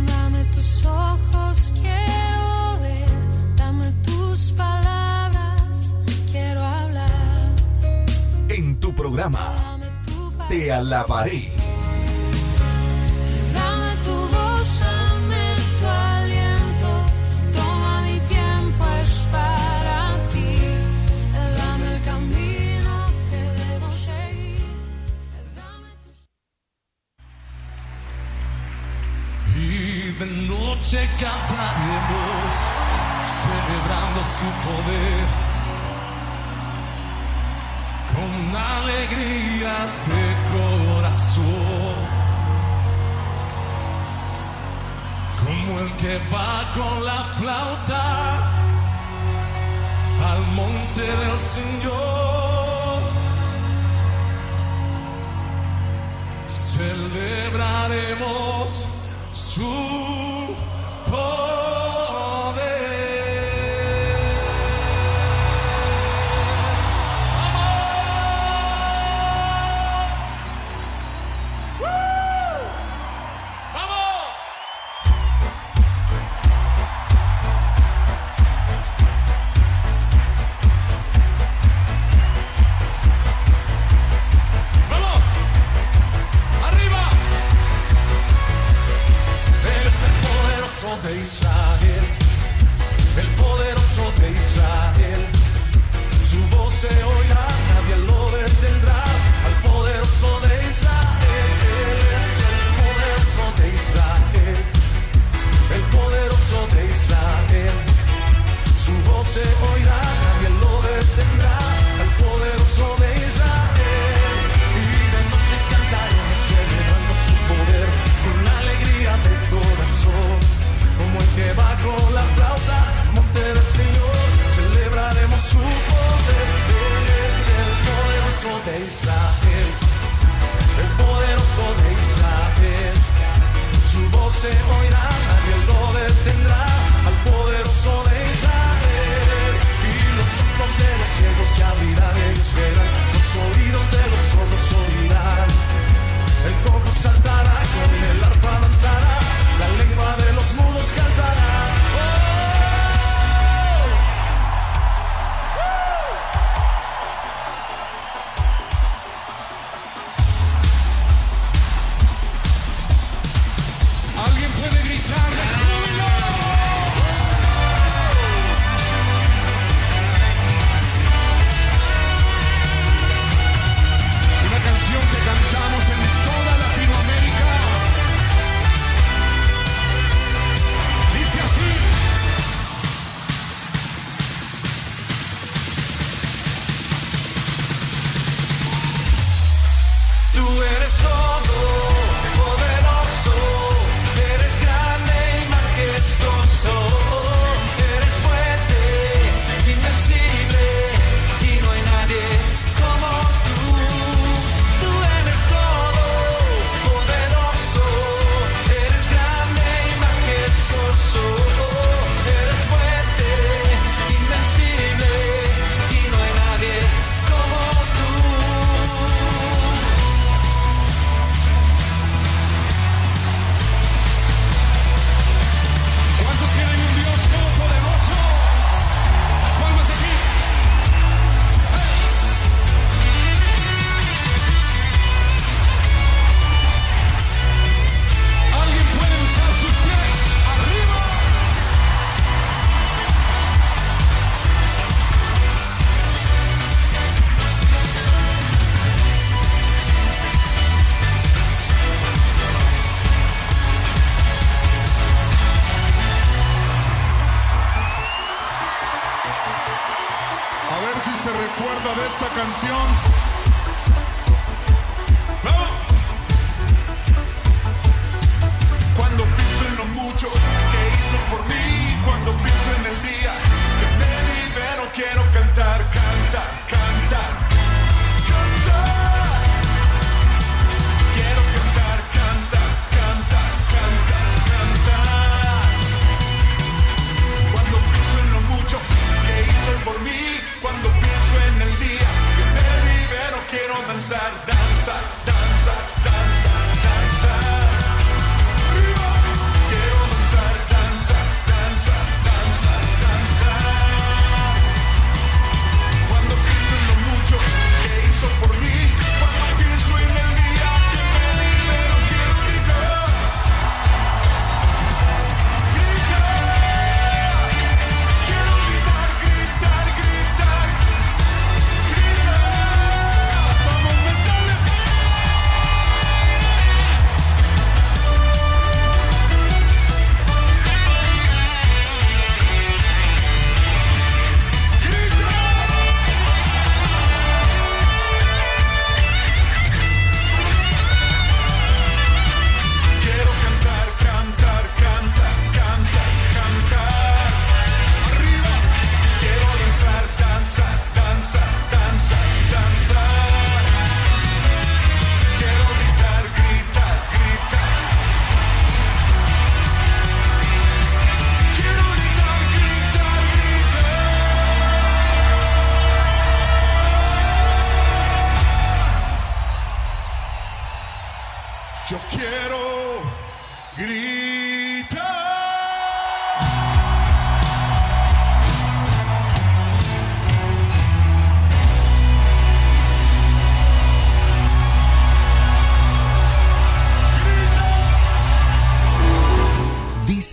[0.09, 3.09] Dame tus ojos, quiero ver,
[3.55, 5.97] dame tus palabras,
[6.32, 7.55] quiero hablar.
[8.49, 9.78] En tu programa,
[10.49, 11.59] Te alabaré.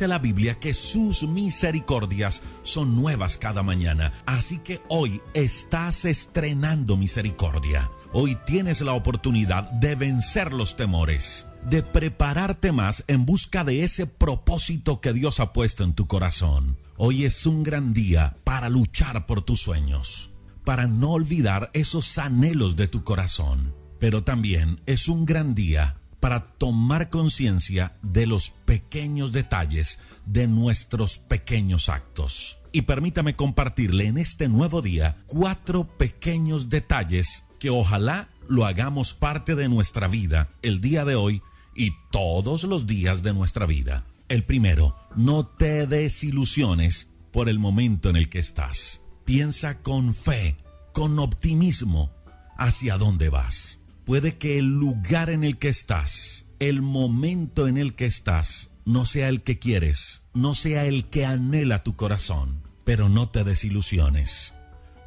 [0.07, 7.91] La Biblia que sus misericordias son nuevas cada mañana, así que hoy estás estrenando misericordia.
[8.13, 14.07] Hoy tienes la oportunidad de vencer los temores, de prepararte más en busca de ese
[14.07, 16.77] propósito que Dios ha puesto en tu corazón.
[16.95, 20.31] Hoy es un gran día para luchar por tus sueños,
[20.63, 26.53] para no olvidar esos anhelos de tu corazón, pero también es un gran día para
[26.57, 32.59] tomar conciencia de los pequeños detalles de nuestros pequeños actos.
[32.71, 39.55] Y permítame compartirle en este nuevo día cuatro pequeños detalles que ojalá lo hagamos parte
[39.55, 41.41] de nuestra vida el día de hoy
[41.75, 44.05] y todos los días de nuestra vida.
[44.29, 49.01] El primero, no te desilusiones por el momento en el que estás.
[49.25, 50.57] Piensa con fe,
[50.93, 52.11] con optimismo
[52.57, 57.93] hacia dónde vas puede que el lugar en el que estás, el momento en el
[57.93, 63.09] que estás, no sea el que quieres, no sea el que anhela tu corazón, pero
[63.09, 64.53] no te desilusiones,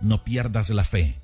[0.02, 1.18] no pierdas la fe,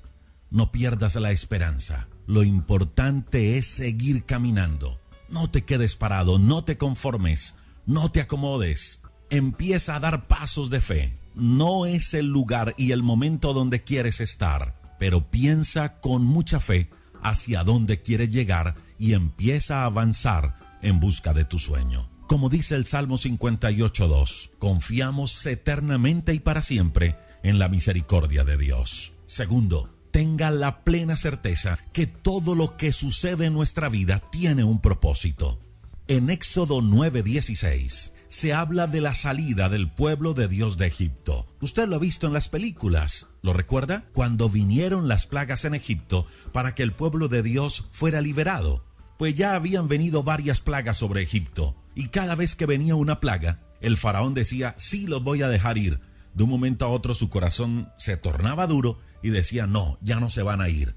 [0.49, 2.07] no pierdas la esperanza.
[2.25, 4.99] Lo importante es seguir caminando.
[5.29, 7.53] No te quedes parado, no te conformes,
[7.85, 9.03] no te acomodes.
[9.29, 11.19] Empieza a dar pasos de fe.
[11.35, 16.89] No es el lugar y el momento donde quieres estar, pero piensa con mucha fe
[17.21, 22.09] hacia dónde quieres llegar y empieza a avanzar en busca de tu sueño.
[22.27, 29.13] Como dice el Salmo 58.2, confiamos eternamente y para siempre en la misericordia de Dios.
[29.25, 34.81] Segundo, tenga la plena certeza que todo lo que sucede en nuestra vida tiene un
[34.81, 35.59] propósito.
[36.07, 41.47] En Éxodo 9:16 se habla de la salida del pueblo de Dios de Egipto.
[41.61, 44.05] Usted lo ha visto en las películas, ¿lo recuerda?
[44.13, 48.83] Cuando vinieron las plagas en Egipto para que el pueblo de Dios fuera liberado.
[49.17, 53.59] Pues ya habían venido varias plagas sobre Egipto, y cada vez que venía una plaga,
[53.81, 55.99] el faraón decía, sí los voy a dejar ir.
[56.35, 60.29] De un momento a otro su corazón se tornaba duro y decía, no, ya no
[60.29, 60.95] se van a ir.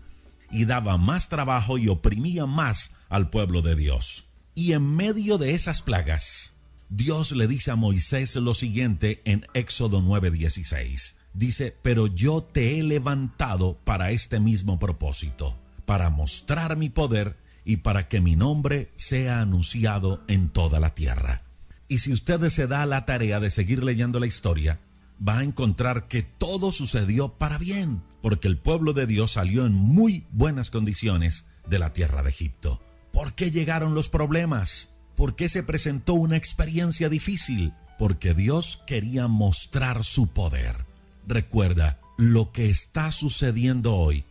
[0.50, 4.26] Y daba más trabajo y oprimía más al pueblo de Dios.
[4.54, 6.54] Y en medio de esas plagas,
[6.92, 11.20] Dios le dice a Moisés lo siguiente en Éxodo 9:16.
[11.32, 15.56] Dice, pero yo te he levantado para este mismo propósito,
[15.86, 21.44] para mostrar mi poder y para que mi nombre sea anunciado en toda la tierra.
[21.86, 24.80] Y si usted se da la tarea de seguir leyendo la historia,
[25.26, 29.74] va a encontrar que todo sucedió para bien, porque el pueblo de Dios salió en
[29.74, 32.82] muy buenas condiciones de la tierra de Egipto.
[33.12, 34.90] ¿Por qué llegaron los problemas?
[35.20, 37.74] ¿Por qué se presentó una experiencia difícil?
[37.98, 40.86] Porque Dios quería mostrar su poder.
[41.26, 44.24] Recuerda, lo que está sucediendo hoy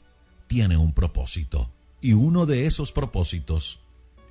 [0.48, 1.72] tiene un propósito.
[2.02, 3.82] Y uno de esos propósitos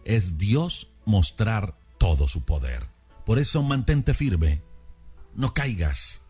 [0.04, 2.88] es Dios mostrar todo su poder.
[3.24, 4.60] Por eso mantente firme,
[5.36, 6.22] no caigas,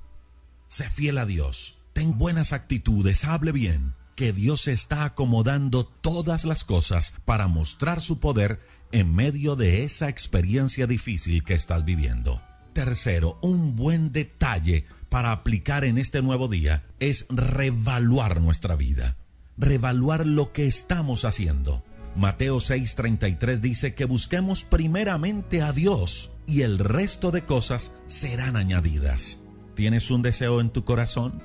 [0.69, 6.65] sé fiel a Dios, ten buenas actitudes, hable bien, que Dios está acomodando todas las
[6.65, 8.61] cosas para mostrar su poder
[8.93, 12.43] en medio de esa experiencia difícil que estás viviendo.
[12.73, 19.17] Tercero, un buen detalle para aplicar en este nuevo día es revaluar nuestra vida,
[19.57, 21.85] revaluar lo que estamos haciendo.
[22.17, 29.39] Mateo 6:33 dice que busquemos primeramente a Dios y el resto de cosas serán añadidas.
[29.75, 31.43] ¿Tienes un deseo en tu corazón?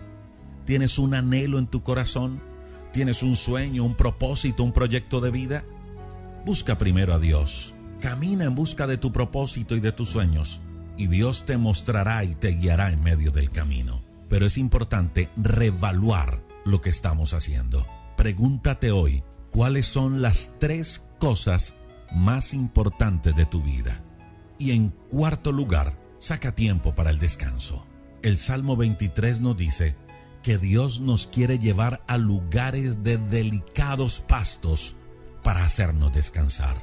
[0.66, 2.42] ¿Tienes un anhelo en tu corazón?
[2.92, 5.64] ¿Tienes un sueño, un propósito, un proyecto de vida?
[6.46, 7.74] Busca primero a Dios.
[8.02, 10.62] Camina en busca de tu propósito y de tus sueños
[10.98, 14.02] y Dios te mostrará y te guiará en medio del camino.
[14.30, 17.86] Pero es importante revaluar lo que estamos haciendo.
[18.18, 21.76] Pregúntate hoy, ¿cuáles son las tres cosas
[22.14, 24.04] más importantes de tu vida?
[24.60, 27.88] Y en cuarto lugar, saca tiempo para el descanso.
[28.22, 29.96] El Salmo 23 nos dice
[30.42, 34.96] que Dios nos quiere llevar a lugares de delicados pastos
[35.44, 36.76] para hacernos descansar.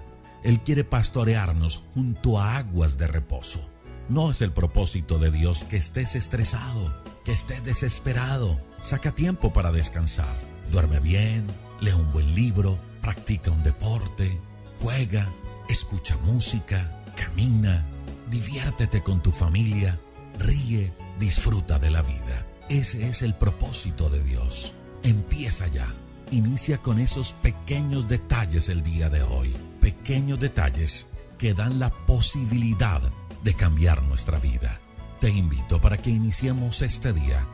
[0.43, 3.69] Él quiere pastorearnos junto a aguas de reposo.
[4.09, 8.61] No es el propósito de Dios que estés estresado, que estés desesperado.
[8.81, 10.35] Saca tiempo para descansar.
[10.71, 11.47] Duerme bien,
[11.81, 14.41] lee un buen libro, practica un deporte,
[14.81, 15.29] juega,
[15.69, 17.87] escucha música, camina,
[18.31, 20.01] diviértete con tu familia,
[20.39, 22.47] ríe, disfruta de la vida.
[22.69, 24.75] Ese es el propósito de Dios.
[25.03, 25.87] Empieza ya.
[26.33, 29.53] Inicia con esos pequeños detalles el día de hoy.
[29.81, 31.09] Pequeños detalles
[31.39, 33.03] que dan la posibilidad
[33.43, 34.81] de cambiar nuestra vida.
[35.21, 37.49] Te invito para que iniciemos este día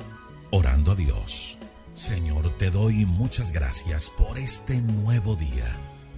[0.50, 1.56] orando a Dios.
[1.94, 5.66] Señor, te doy muchas gracias por este nuevo día.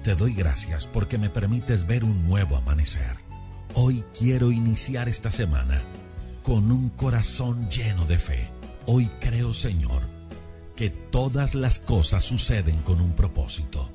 [0.03, 3.19] Te doy gracias porque me permites ver un nuevo amanecer.
[3.75, 5.81] Hoy quiero iniciar esta semana
[6.43, 8.51] con un corazón lleno de fe.
[8.87, 10.18] Hoy creo, Señor,
[10.79, 13.91] que todas las cosas suceden con un propósito.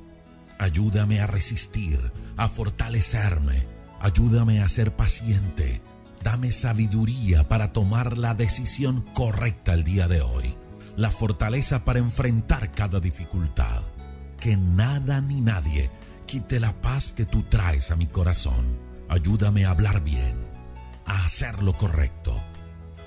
[0.58, 1.98] Ayúdame a resistir,
[2.36, 3.66] a fortalecerme.
[4.00, 5.80] Ayúdame a ser paciente.
[6.22, 10.58] Dame sabiduría para tomar la decisión correcta el día de hoy.
[10.94, 13.80] La fortaleza para enfrentar cada dificultad.
[14.38, 15.90] Que nada ni nadie
[16.26, 18.78] quite la paz que tú traes a mi corazón.
[19.08, 20.36] Ayúdame a hablar bien,
[21.06, 22.44] a hacer lo correcto.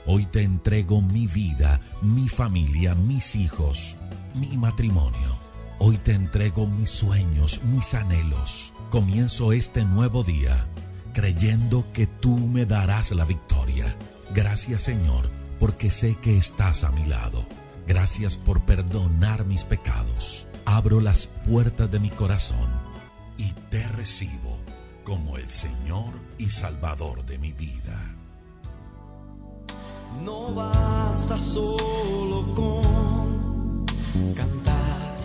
[0.10, 3.98] Hoy te entrego mi vida, mi familia, mis hijos,
[4.34, 5.38] mi matrimonio.
[5.80, 8.74] Hoy te entrego mis sueños, mis anhelos.
[8.90, 10.66] Comienzo este nuevo día
[11.14, 13.98] creyendo que tú me darás la victoria.
[14.34, 15.30] Gracias Señor,
[15.60, 17.46] porque sé que estás a mi lado.
[17.86, 20.48] Gracias por perdonar mis pecados.
[20.66, 22.70] Abro las puertas de mi corazón
[23.38, 24.62] y te recibo
[25.04, 28.17] como el Señor y Salvador de mi vida.
[30.24, 33.86] No basta solo con
[34.36, 35.18] cantar.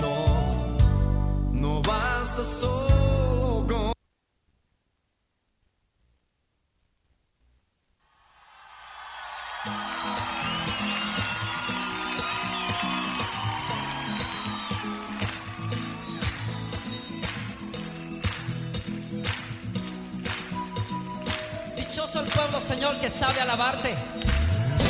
[0.00, 3.33] No, no basta solo
[22.84, 23.94] Señor, que sabe alabarte.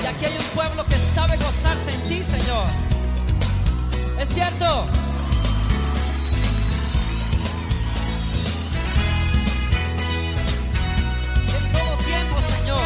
[0.02, 2.66] Y aquí hay un pueblo que sabe gozarse en ti, Señor.
[4.18, 4.86] Es cierto.
[11.56, 12.82] En todo tiempo, Señor,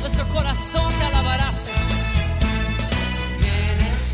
[0.00, 1.78] nuestro corazón te alabará, Señor.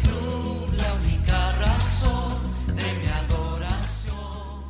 [0.02, 4.64] Tú la única razón de mi adoración.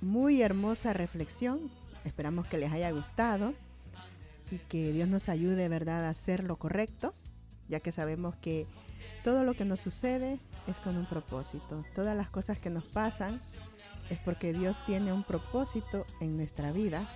[0.00, 1.77] Muy hermosa reflexión.
[2.04, 3.54] Esperamos que les haya gustado
[4.50, 7.12] y que Dios nos ayude, ¿verdad?, a hacer lo correcto,
[7.68, 8.66] ya que sabemos que
[9.22, 11.84] todo lo que nos sucede es con un propósito.
[11.94, 13.40] Todas las cosas que nos pasan
[14.10, 17.08] es porque Dios tiene un propósito en nuestra vida.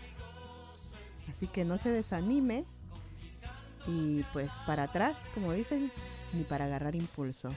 [1.30, 2.64] Así que no se desanime
[3.86, 5.90] y pues para atrás, como dicen,
[6.32, 7.50] ni para agarrar impulso.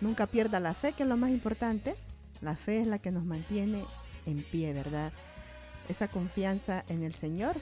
[0.00, 1.94] Nunca pierda la fe, que es lo más importante.
[2.40, 3.84] La fe es la que nos mantiene
[4.26, 5.12] en pie, ¿verdad?
[5.88, 7.56] Esa confianza en el Señor,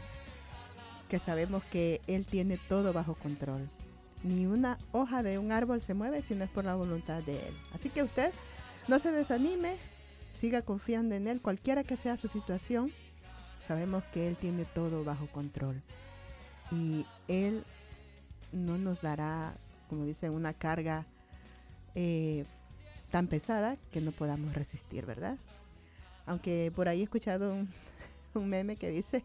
[1.09, 3.69] que sabemos que Él tiene todo bajo control.
[4.23, 7.35] Ni una hoja de un árbol se mueve si no es por la voluntad de
[7.35, 7.55] Él.
[7.75, 8.33] Así que usted
[8.89, 9.77] no se desanime,
[10.33, 12.93] siga confiando en Él, cualquiera que sea su situación.
[13.67, 15.83] Sabemos que Él tiene todo bajo control.
[16.71, 17.65] Y Él
[18.53, 19.53] no nos dará,
[19.89, 21.05] como dicen, una carga
[21.95, 22.45] eh,
[23.11, 25.37] tan pesada que no podamos resistir, ¿verdad?
[26.27, 27.69] Aunque por ahí he escuchado un,
[28.39, 29.25] un meme que dice,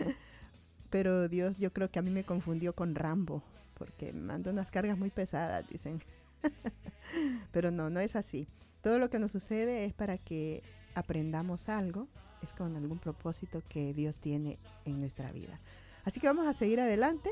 [0.90, 3.42] pero Dios yo creo que a mí me confundió con Rambo,
[3.78, 6.00] porque manda unas cargas muy pesadas, dicen.
[7.52, 8.46] pero no, no es así.
[8.82, 10.62] Todo lo que nos sucede es para que
[10.94, 12.06] aprendamos algo,
[12.42, 15.58] es con algún propósito que Dios tiene en nuestra vida.
[16.04, 17.30] Así que vamos a seguir adelante,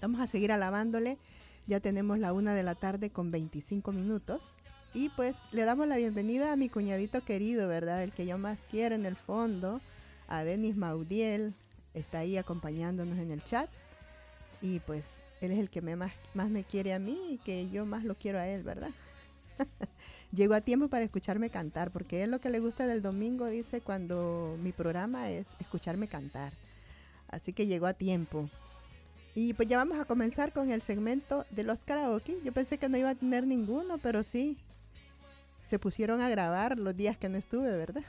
[0.00, 1.18] vamos a seguir alabándole.
[1.66, 4.54] Ya tenemos la una de la tarde con 25 minutos.
[4.92, 8.04] Y pues le damos la bienvenida a mi cuñadito querido, ¿verdad?
[8.04, 9.80] El que yo más quiero en el fondo,
[10.28, 11.54] a Denis Maudiel.
[11.94, 13.68] Está ahí acompañándonos en el chat.
[14.60, 17.68] Y pues él es el que me más, más me quiere a mí y que
[17.70, 18.90] yo más lo quiero a él, ¿verdad?
[20.32, 23.80] Llegó a tiempo para escucharme cantar, porque él lo que le gusta del domingo dice
[23.80, 26.52] cuando mi programa es escucharme cantar.
[27.28, 28.48] Así que llegó a tiempo.
[29.34, 32.38] Y pues ya vamos a comenzar con el segmento de los karaoke.
[32.44, 34.56] Yo pensé que no iba a tener ninguno, pero sí.
[35.64, 38.04] Se pusieron a grabar los días que no estuve, ¿verdad?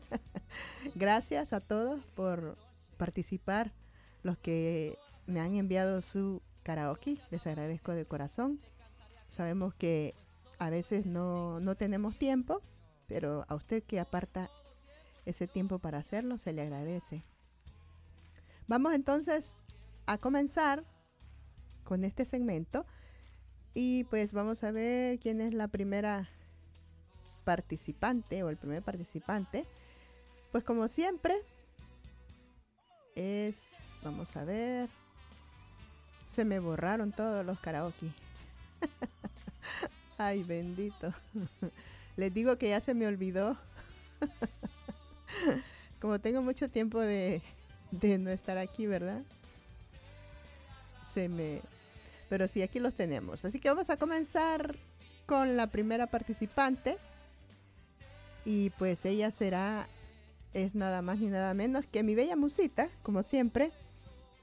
[0.94, 2.56] Gracias a todos por
[2.96, 3.72] participar.
[4.22, 8.60] Los que me han enviado su karaoke, les agradezco de corazón.
[9.28, 10.14] Sabemos que
[10.58, 12.62] a veces no, no tenemos tiempo,
[13.08, 14.48] pero a usted que aparta
[15.24, 17.24] ese tiempo para hacerlo, se le agradece.
[18.68, 19.56] Vamos entonces
[20.06, 20.84] a comenzar
[21.84, 22.86] con este segmento
[23.74, 26.28] y pues vamos a ver quién es la primera
[27.44, 29.66] participante o el primer participante.
[30.52, 31.34] Pues como siempre
[33.16, 33.72] es,
[34.02, 34.88] vamos a ver,
[36.26, 38.12] se me borraron todos los karaoke.
[40.18, 41.12] Ay, bendito.
[42.16, 43.56] Les digo que ya se me olvidó.
[46.00, 47.42] Como tengo mucho tiempo de,
[47.90, 49.22] de no estar aquí, ¿verdad?
[51.02, 51.62] Se me...
[52.28, 53.44] Pero sí, aquí los tenemos.
[53.44, 54.76] Así que vamos a comenzar
[55.26, 56.98] con la primera participante.
[58.44, 59.86] Y pues ella será,
[60.54, 63.72] es nada más ni nada menos que mi bella musita, como siempre.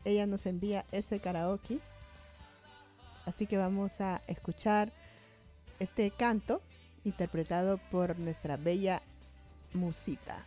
[0.06, 1.80] Ella nos envía ese karaoke.
[3.26, 4.92] Así que vamos a escuchar
[5.80, 6.62] este canto
[7.04, 9.02] interpretado por nuestra bella
[9.74, 10.44] musita.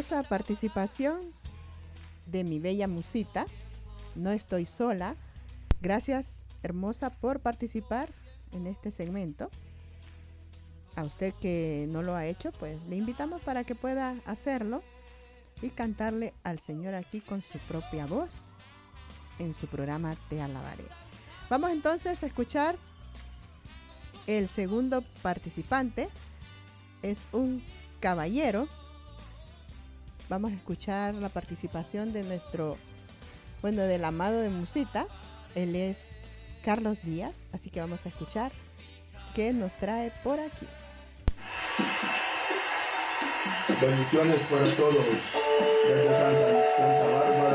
[0.00, 1.20] Hermosa participación
[2.24, 3.44] de mi bella musita.
[4.14, 5.14] No estoy sola.
[5.82, 8.08] Gracias, hermosa, por participar
[8.52, 9.50] en este segmento.
[10.96, 14.82] A usted que no lo ha hecho, pues le invitamos para que pueda hacerlo
[15.60, 18.46] y cantarle al Señor aquí con su propia voz
[19.38, 20.84] en su programa Te Alabaré.
[21.50, 22.78] Vamos entonces a escuchar
[24.26, 26.08] el segundo participante.
[27.02, 27.62] Es un
[28.00, 28.66] caballero.
[30.30, 32.76] Vamos a escuchar la participación de nuestro,
[33.62, 35.08] bueno, del amado de Musita.
[35.56, 36.06] Él es
[36.64, 38.52] Carlos Díaz, así que vamos a escuchar
[39.34, 40.68] qué nos trae por aquí.
[43.80, 45.04] Bendiciones para todos
[45.84, 47.49] Santa, Santa Bárbara,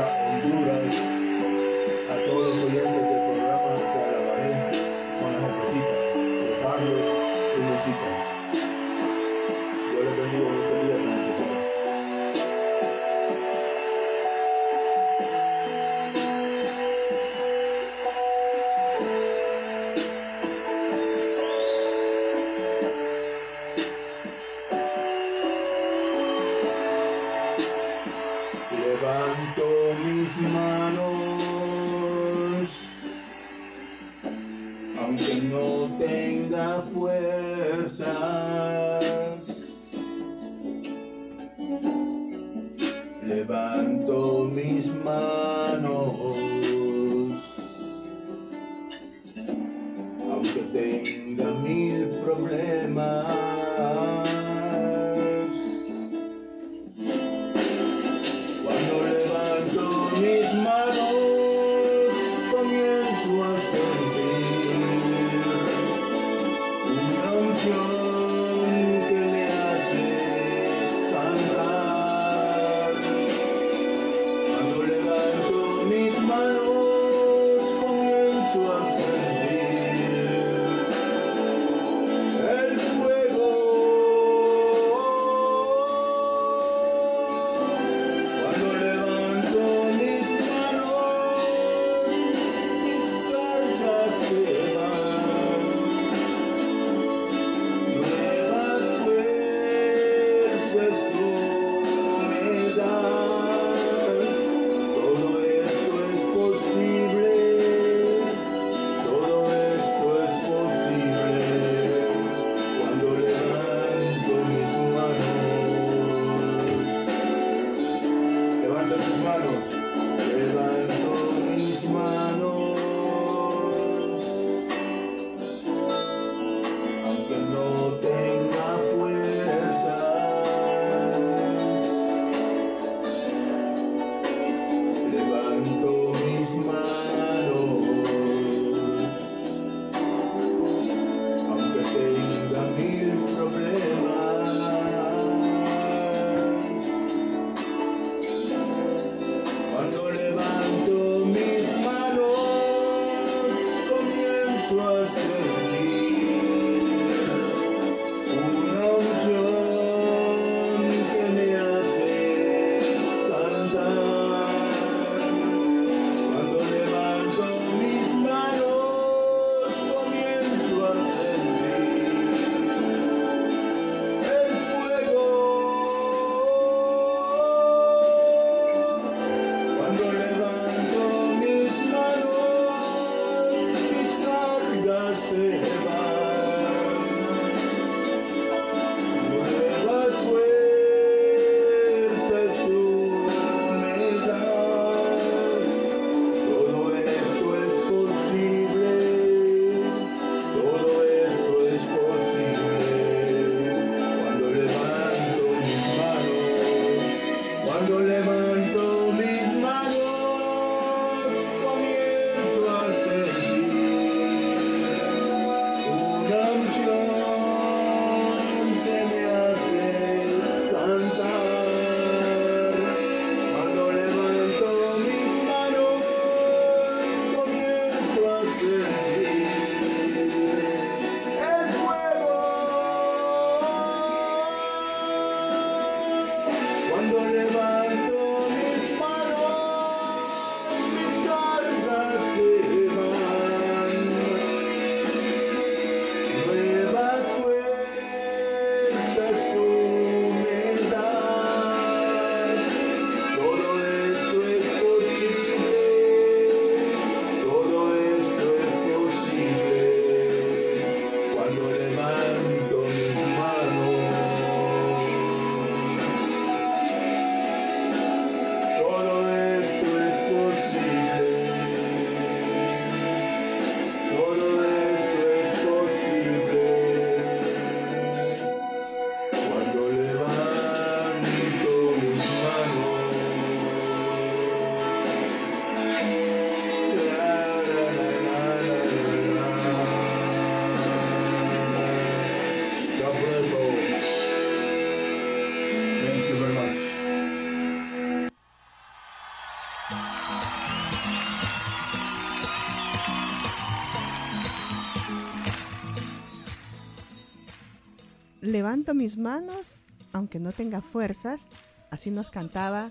[308.66, 311.46] levanto mis manos, aunque no tenga fuerzas.
[311.92, 312.90] Así nos cantaba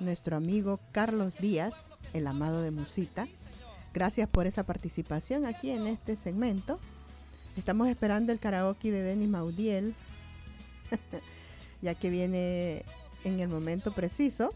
[0.00, 3.28] nuestro amigo Carlos Díaz, el amado de Musita.
[3.92, 6.80] Gracias por esa participación aquí en este segmento.
[7.58, 9.94] Estamos esperando el karaoke de Denis Maudiel,
[11.82, 12.86] ya que viene
[13.24, 14.48] en el momento preciso.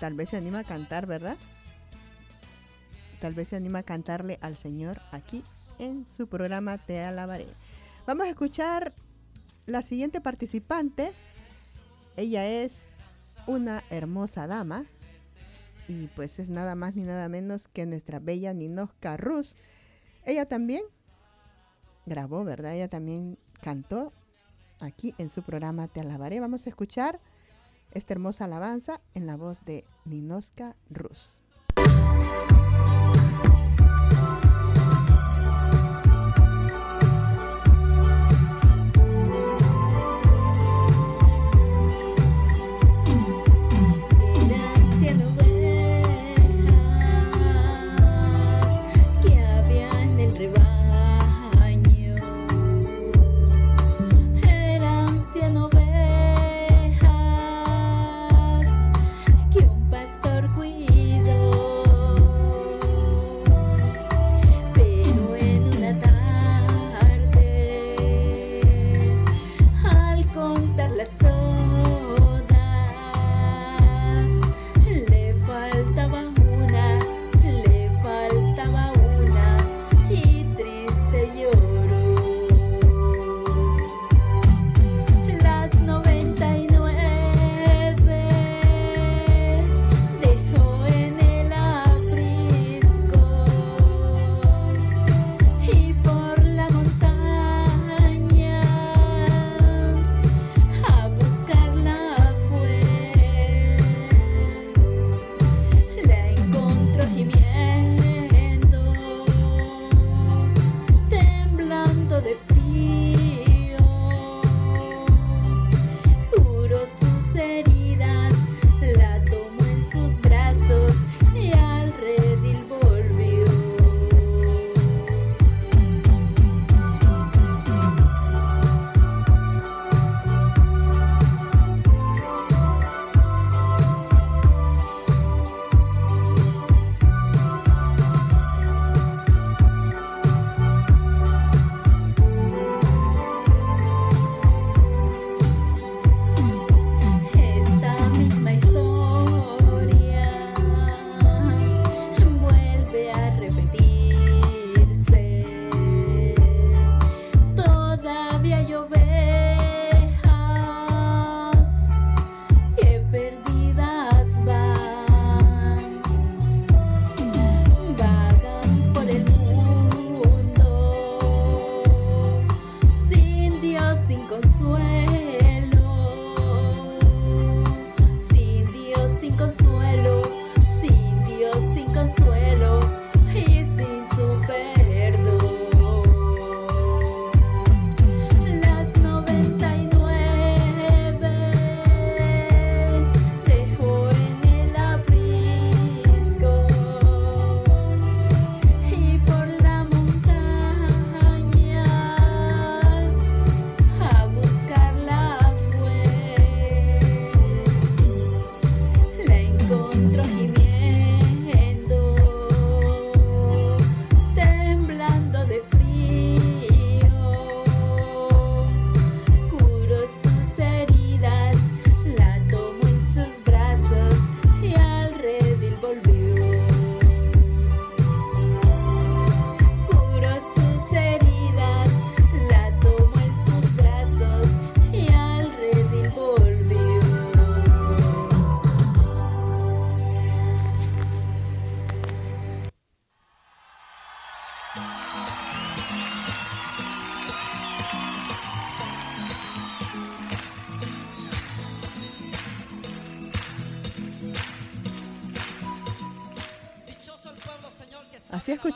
[0.00, 1.38] Tal vez se anima a cantar, ¿verdad?
[3.22, 5.42] Tal vez se anima a cantarle al Señor aquí
[5.78, 7.46] en su programa Te Alabaré.
[8.06, 8.92] Vamos a escuchar
[9.66, 11.12] la siguiente participante.
[12.16, 12.86] Ella es
[13.46, 14.84] una hermosa dama
[15.88, 19.56] y pues es nada más ni nada menos que nuestra bella Ninosca Ruz.
[20.24, 20.82] Ella también
[22.06, 22.74] grabó, ¿verdad?
[22.74, 24.12] Ella también cantó
[24.80, 26.40] aquí en su programa Te Alabaré.
[26.40, 27.20] Vamos a escuchar
[27.92, 31.40] esta hermosa alabanza en la voz de Ninosca Ruz.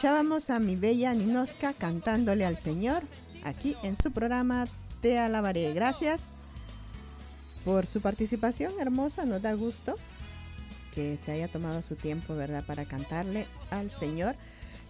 [0.04, 3.02] Escuchábamos a mi bella Ninosca cantándole al Señor
[3.42, 4.66] aquí en su programa
[5.00, 5.72] Te Alabaré.
[5.72, 6.28] Gracias
[7.64, 9.96] por su participación hermosa, nos da gusto
[10.94, 14.36] que se haya tomado su tiempo, ¿verdad?, para cantarle al Señor.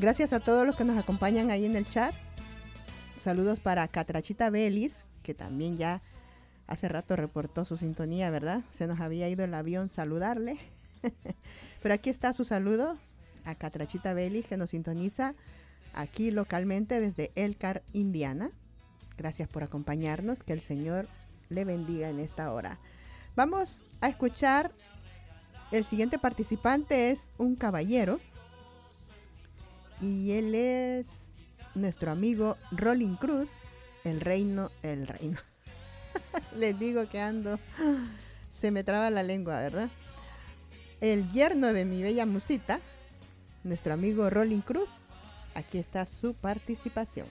[0.01, 2.12] Gracias a todos los que nos acompañan ahí en el chat.
[3.16, 6.01] Saludos para Catrachita Belis, que también ya
[6.66, 8.62] hace rato reportó su sintonía, ¿verdad?
[8.73, 10.59] Se nos había ido el avión saludarle.
[11.85, 12.99] Pero aquí está su saludo
[13.45, 15.35] a Catrachita Belli, que nos sintoniza
[15.93, 18.51] aquí localmente desde Elcar, Indiana.
[19.16, 21.09] Gracias por acompañarnos, que el Señor
[21.49, 22.79] le bendiga en esta hora.
[23.37, 24.73] Vamos a escuchar,
[25.71, 28.21] el siguiente participante es un caballero
[30.01, 31.31] y él es
[31.75, 33.55] nuestro amigo Rolling Cruz,
[34.05, 35.39] el reino, el reino.
[36.55, 37.59] Les digo que ando,
[38.51, 39.91] se me traba la lengua, ¿verdad?
[41.01, 42.81] El yerno de mi bella musita,
[43.65, 44.91] nuestro amigo Rolling Cruz,
[45.55, 47.27] aquí está su participación.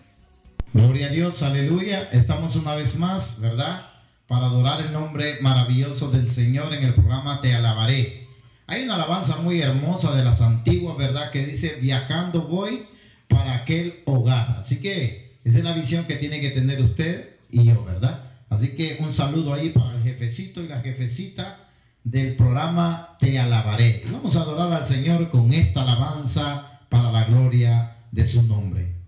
[0.73, 2.09] Gloria a Dios, aleluya.
[2.11, 3.89] Estamos una vez más, ¿verdad?
[4.27, 8.27] Para adorar el nombre maravilloso del Señor en el programa Te Alabaré.
[8.65, 11.29] Hay una alabanza muy hermosa de las antiguas, ¿verdad?
[11.31, 12.87] Que dice, viajando voy
[13.27, 14.57] para aquel hogar.
[14.59, 18.31] Así que esa es la visión que tiene que tener usted y yo, ¿verdad?
[18.49, 21.62] Así que un saludo ahí para el jefecito y la jefecita
[22.03, 24.03] del programa Te Alabaré.
[24.11, 29.02] Vamos a adorar al Señor con esta alabanza para la gloria de su nombre.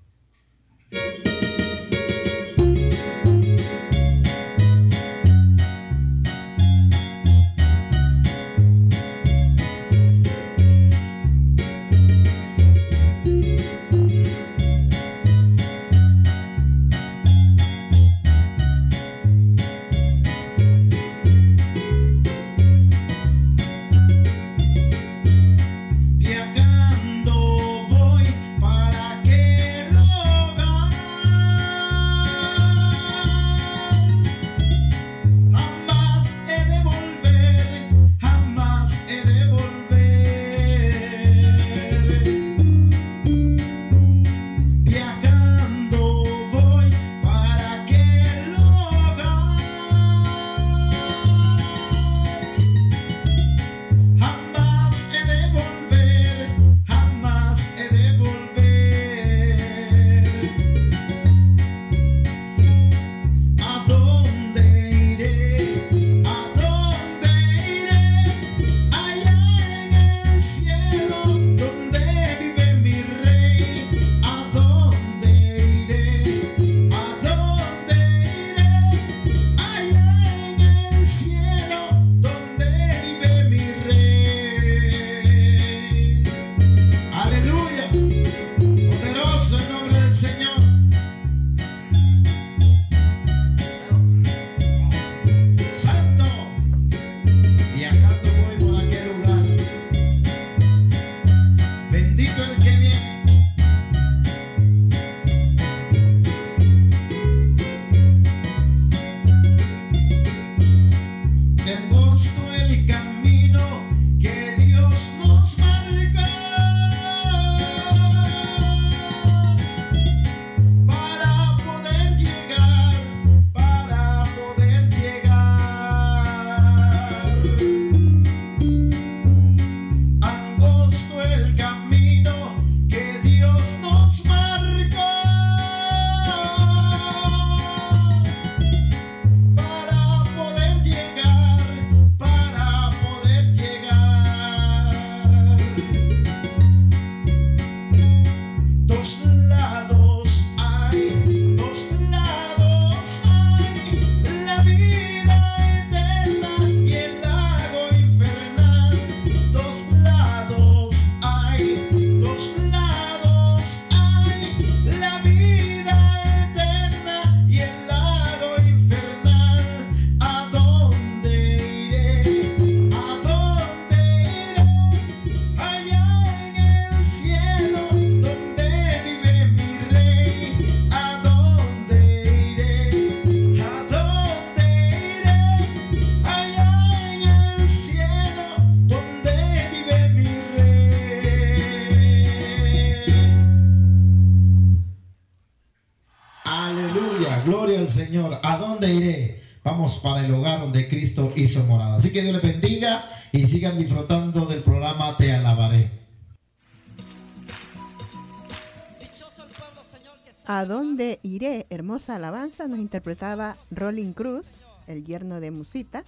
[212.09, 214.53] Alabanza nos interpretaba Rolling Cruz,
[214.85, 216.03] el yerno de Musita.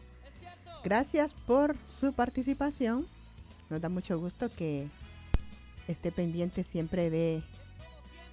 [0.83, 3.07] Gracias por su participación.
[3.69, 4.87] Nos da mucho gusto que
[5.87, 7.41] esté pendiente siempre de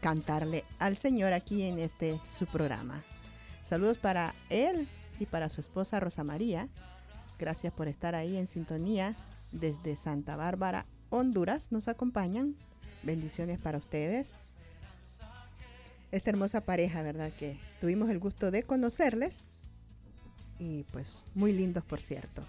[0.01, 3.03] cantarle al Señor aquí en este su programa.
[3.63, 4.87] Saludos para él
[5.19, 6.69] y para su esposa Rosa María.
[7.39, 9.15] Gracias por estar ahí en sintonía
[9.53, 11.73] desde Santa Bárbara, Honduras.
[11.73, 12.57] Nos acompañan.
[13.03, 14.35] Bendiciones para ustedes.
[16.15, 17.33] Esta hermosa pareja, ¿verdad?
[17.33, 19.47] Que tuvimos el gusto de conocerles.
[20.61, 22.41] Y pues muy lindos, por cierto.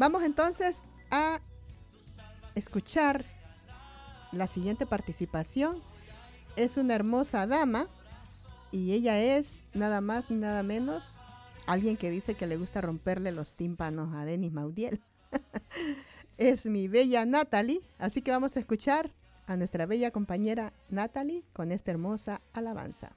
[0.00, 0.78] Vamos entonces
[1.12, 1.40] a
[2.56, 3.24] escuchar
[4.32, 5.80] la siguiente participación.
[6.56, 7.86] Es una hermosa dama
[8.72, 11.18] y ella es nada más ni nada menos
[11.68, 15.00] alguien que dice que le gusta romperle los tímpanos a Denis Maudiel.
[16.38, 19.12] es mi bella Natalie, así que vamos a escuchar
[19.50, 23.16] a nuestra bella compañera Natalie con esta hermosa alabanza.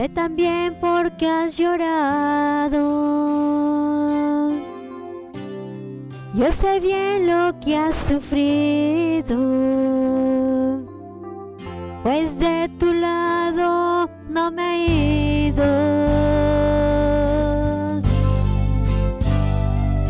[0.00, 2.80] Sé también por qué has llorado.
[6.32, 9.36] Yo sé bien lo que has sufrido.
[12.02, 15.66] Pues de tu lado no me he ido.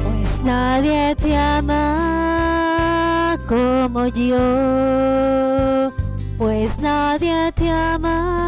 [0.04, 5.90] Pues nadie te ama como yo,
[6.38, 8.39] pues nadie te ama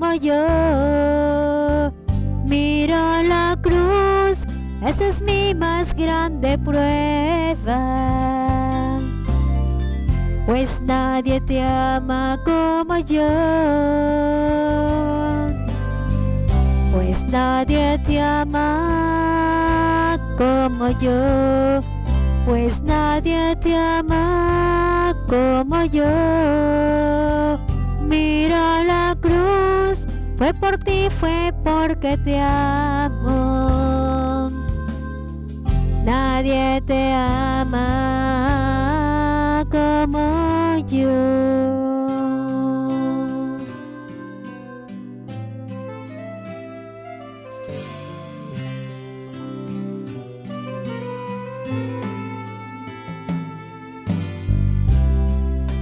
[0.00, 1.92] como yo.
[2.46, 4.46] Mira la cruz,
[4.82, 7.78] esa es mi más grande prueba.
[10.46, 13.28] Pues nadie te ama como yo.
[16.92, 21.82] Pues nadie te ama como yo
[22.46, 26.04] pues nadie te ama como yo.
[28.08, 29.69] Mira la cruz,
[30.40, 33.68] fue por ti, fue porque te amo.
[36.02, 37.76] Nadie te ama
[39.70, 41.10] como yo.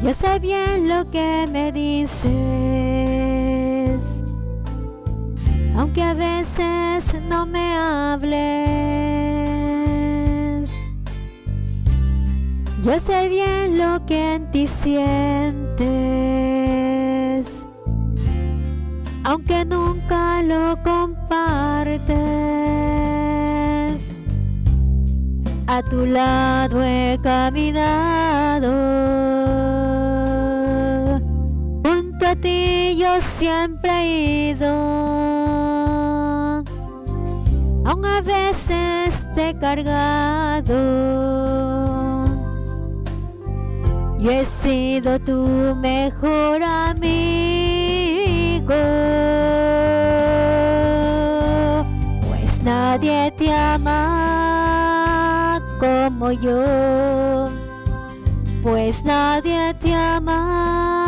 [0.02, 2.97] Yo sé bien lo que me dices,
[5.78, 8.36] aunque a veces no me hables.
[12.84, 15.86] Yo sé bien lo que en ti sientes,
[19.22, 22.08] aunque nunca lo compartes.
[25.68, 29.37] A tu lado he caminado
[32.40, 34.68] ti yo siempre he ido,
[37.84, 40.76] aun a veces te he cargado.
[44.18, 48.74] Yo he sido tu mejor amigo,
[52.28, 57.48] pues nadie te ama como yo.
[58.62, 61.07] Pues nadie te ama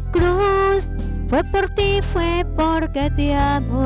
[1.31, 3.77] fue por ti, fue porque te amo.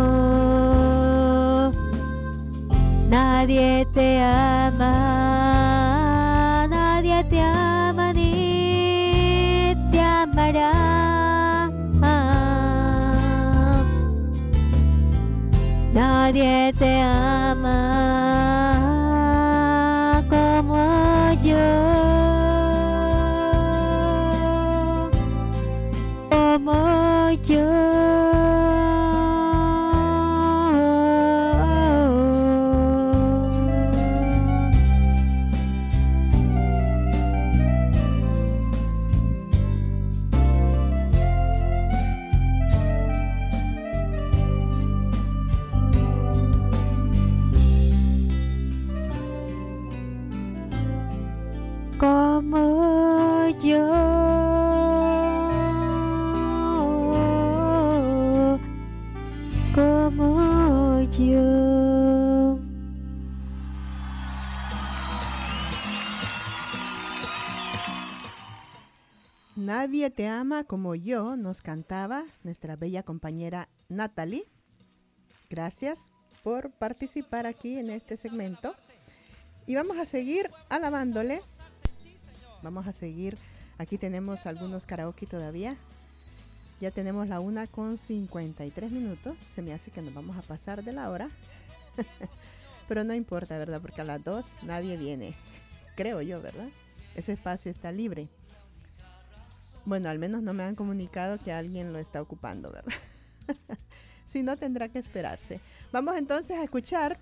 [3.07, 4.95] Nadie te ama,
[6.67, 10.71] nadie te ama ni te amará.
[15.93, 18.44] Nadie te ama
[69.77, 74.47] Nadie te ama como yo, nos cantaba nuestra bella compañera Natalie.
[75.49, 76.13] Gracias
[76.45, 78.73] por participar aquí en este segmento.
[79.67, 81.41] Y vamos a seguir alabándole.
[82.63, 83.37] Vamos a seguir.
[83.77, 85.75] Aquí tenemos algunos karaoke todavía.
[86.79, 89.37] Ya tenemos la una con 53 minutos.
[89.39, 91.27] Se me hace que nos vamos a pasar de la hora.
[92.87, 93.81] Pero no importa, ¿verdad?
[93.81, 95.35] Porque a las 2 nadie viene.
[95.97, 96.69] Creo yo, ¿verdad?
[97.13, 98.29] Ese espacio está libre.
[99.85, 102.93] Bueno, al menos no me han comunicado que alguien lo está ocupando, ¿verdad?
[104.25, 105.59] si no, tendrá que esperarse.
[105.91, 107.19] Vamos entonces a escuchar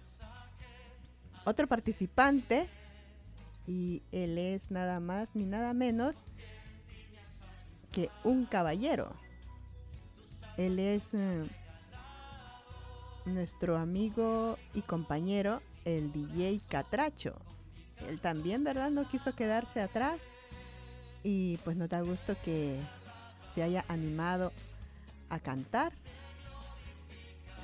[1.46, 2.70] otro participante.
[3.66, 6.24] Y él es nada más ni nada menos
[7.92, 9.14] que un caballero.
[10.58, 11.44] Él es eh,
[13.26, 17.36] nuestro amigo y compañero, el DJ Catracho.
[18.08, 18.92] Él también, ¿verdad?
[18.92, 20.32] No quiso quedarse atrás.
[21.24, 22.80] Y pues nos da gusto que
[23.54, 24.52] se haya animado
[25.30, 25.94] a cantar.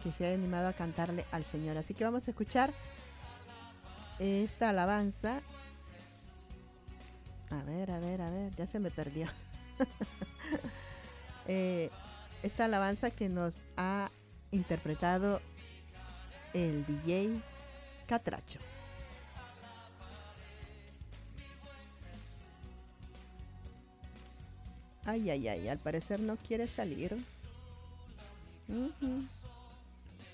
[0.04, 1.78] Que se haya animado a cantarle al Señor.
[1.78, 2.74] Así que vamos a escuchar
[4.18, 5.42] esta alabanza.
[7.52, 9.28] A ver, a ver, a ver, ya se me perdió.
[11.52, 11.90] Eh,
[12.44, 14.12] esta alabanza que nos ha
[14.52, 15.42] interpretado
[16.54, 17.42] el DJ
[18.06, 18.60] Catracho.
[25.10, 27.18] Ay, ay, ay, al parecer no quiere salir.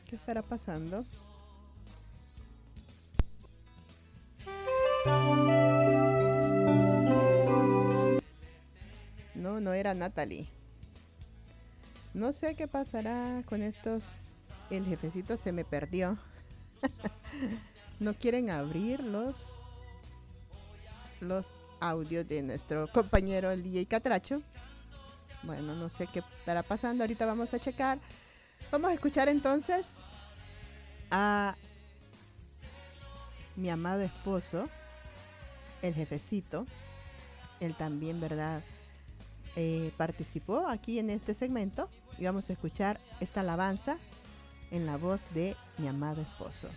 [0.09, 1.05] ¿Qué estará pasando?
[9.33, 10.45] No, no era Natalie.
[12.13, 14.09] No sé qué pasará con estos.
[14.69, 16.17] El jefecito se me perdió.
[18.01, 19.61] no quieren abrir los
[21.21, 24.41] los audios de nuestro compañero el DJ Catracho.
[25.45, 27.03] Bueno, no sé qué estará pasando.
[27.03, 27.99] Ahorita vamos a checar.
[28.71, 29.97] Vamos a escuchar entonces
[31.11, 31.55] a
[33.55, 34.67] mi amado esposo,
[35.81, 36.65] el jefecito.
[37.59, 38.63] Él también, ¿verdad?
[39.55, 43.97] Eh, participó aquí en este segmento y vamos a escuchar esta alabanza
[44.71, 46.67] en la voz de mi amado esposo.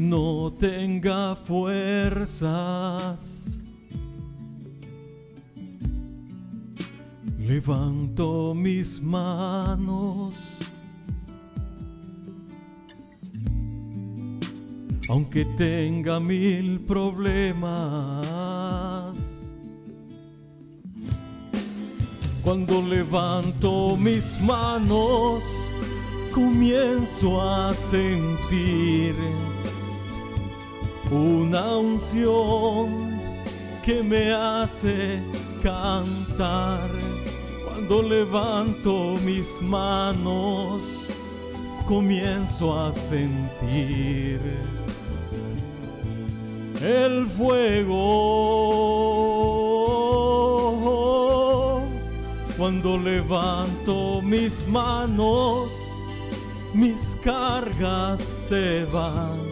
[0.00, 3.00] No tenga fuerzas.
[7.38, 10.56] Levanto mis manos,
[15.08, 18.34] aunque tenga mil problemas.
[22.42, 25.44] Cuando levanto mis manos,
[26.32, 29.14] comienzo a sentir
[31.62, 33.20] unción
[33.84, 35.22] que me hace
[35.62, 36.90] cantar.
[37.64, 41.06] Cuando levanto mis manos,
[41.86, 44.40] comienzo a sentir
[46.82, 48.24] el fuego.
[52.56, 55.68] Cuando levanto mis manos,
[56.72, 59.43] mis cargas se van.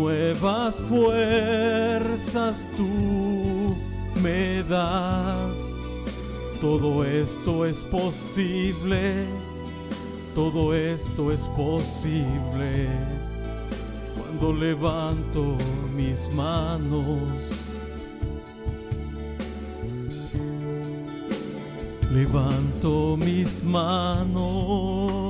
[0.00, 3.76] Nuevas fuerzas tú
[4.22, 5.80] me das.
[6.60, 9.24] Todo esto es posible.
[10.36, 12.86] Todo esto es posible
[14.16, 15.56] cuando levanto
[15.96, 17.72] mis manos.
[22.12, 25.27] Levanto mis manos.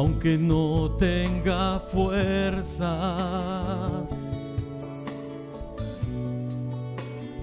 [0.00, 2.88] Aunque no tenga fuerzas.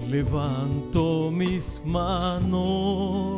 [0.08, 3.30] Levanto mis manos.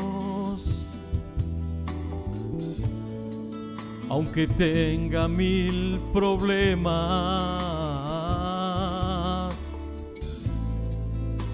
[4.09, 6.89] Aunque tenga mil problemas.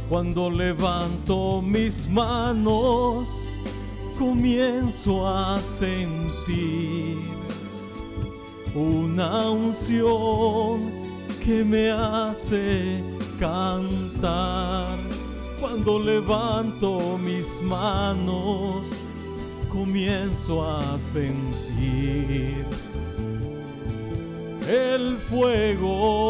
[0.08, 3.26] Cuando levanto mis manos,
[4.16, 7.35] comienzo a sentir
[8.76, 10.92] una unción
[11.42, 13.02] que me hace
[13.40, 14.88] cantar.
[15.58, 18.82] Cuando levanto mis manos,
[19.70, 22.66] comienzo a sentir
[24.68, 26.26] el fuego.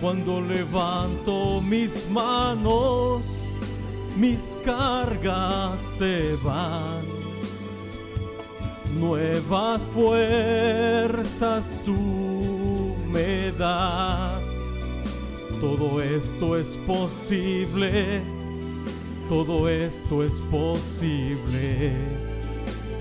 [0.00, 3.22] Cuando levanto mis manos,
[4.16, 7.03] mis cargas se van.
[8.98, 14.42] Nuevas fuerzas tú me das.
[15.60, 18.22] Todo esto es posible.
[19.28, 21.92] Todo esto es posible.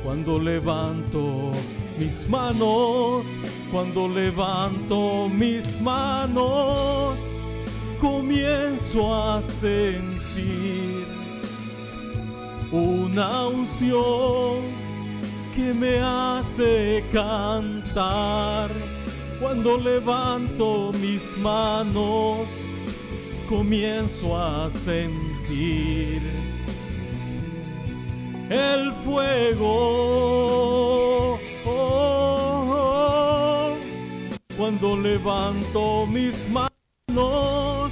[0.04, 1.52] Cuando levanto
[2.00, 3.26] mis manos,
[3.72, 7.18] cuando levanto mis manos,
[8.00, 11.06] comienzo a sentir
[12.72, 14.83] una unción
[15.56, 18.70] que me hace cantar.
[19.40, 22.48] Cuando levanto mis manos,
[23.48, 26.22] comienzo a sentir
[28.50, 30.24] el fuego.
[34.58, 37.92] Cuando levanto mis manos,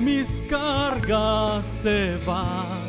[0.00, 2.83] mis cargas se van.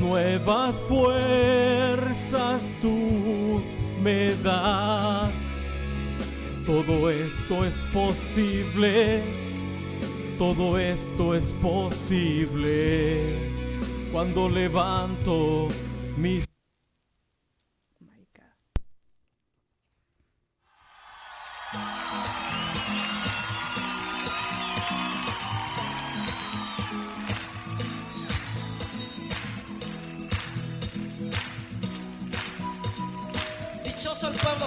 [0.00, 3.62] Nuevas fuerzas tú
[4.02, 5.32] me das.
[6.66, 9.22] Todo esto es posible.
[10.38, 13.38] Todo esto es posible.
[14.12, 15.68] Cuando levanto
[16.16, 16.51] mis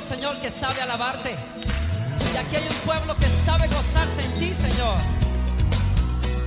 [0.02, 1.36] Señor, que sabe alabarte.
[2.34, 4.98] Y aquí hay un pueblo que sabe gozarse en ti, Señor.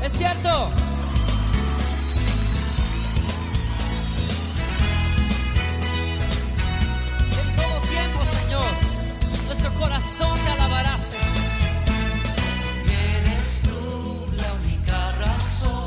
[0.03, 0.71] Es cierto.
[7.41, 8.71] En todo tiempo, Señor,
[9.47, 11.25] nuestro corazón te alabará, Señor.
[13.17, 15.78] Eres tú la única razón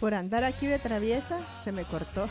[0.00, 2.28] Por andar aquí de traviesa se me cortó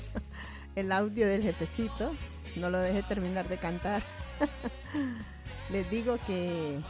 [0.76, 2.14] el audio del jefecito.
[2.56, 4.02] No lo dejé terminar de cantar.
[5.70, 6.80] Les digo que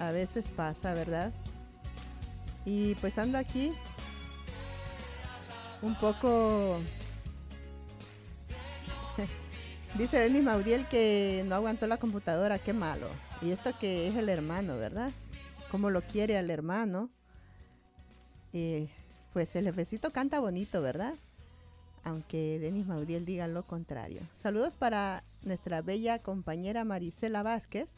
[0.00, 1.32] a, a veces pasa, ¿verdad?
[2.64, 3.72] Y pues ando aquí
[5.82, 6.80] un poco...
[9.98, 13.08] Dice Denis Mauriel que no aguantó la computadora, qué malo.
[13.42, 15.10] Y esto que es el hermano, ¿verdad?
[15.70, 17.10] Cómo lo quiere al hermano.
[18.52, 18.88] Eh,
[19.32, 21.14] pues el jefecito canta bonito, ¿verdad?
[22.04, 24.22] Aunque Denis Maudiel diga lo contrario.
[24.34, 27.94] Saludos para nuestra bella compañera Marisela Vázquez.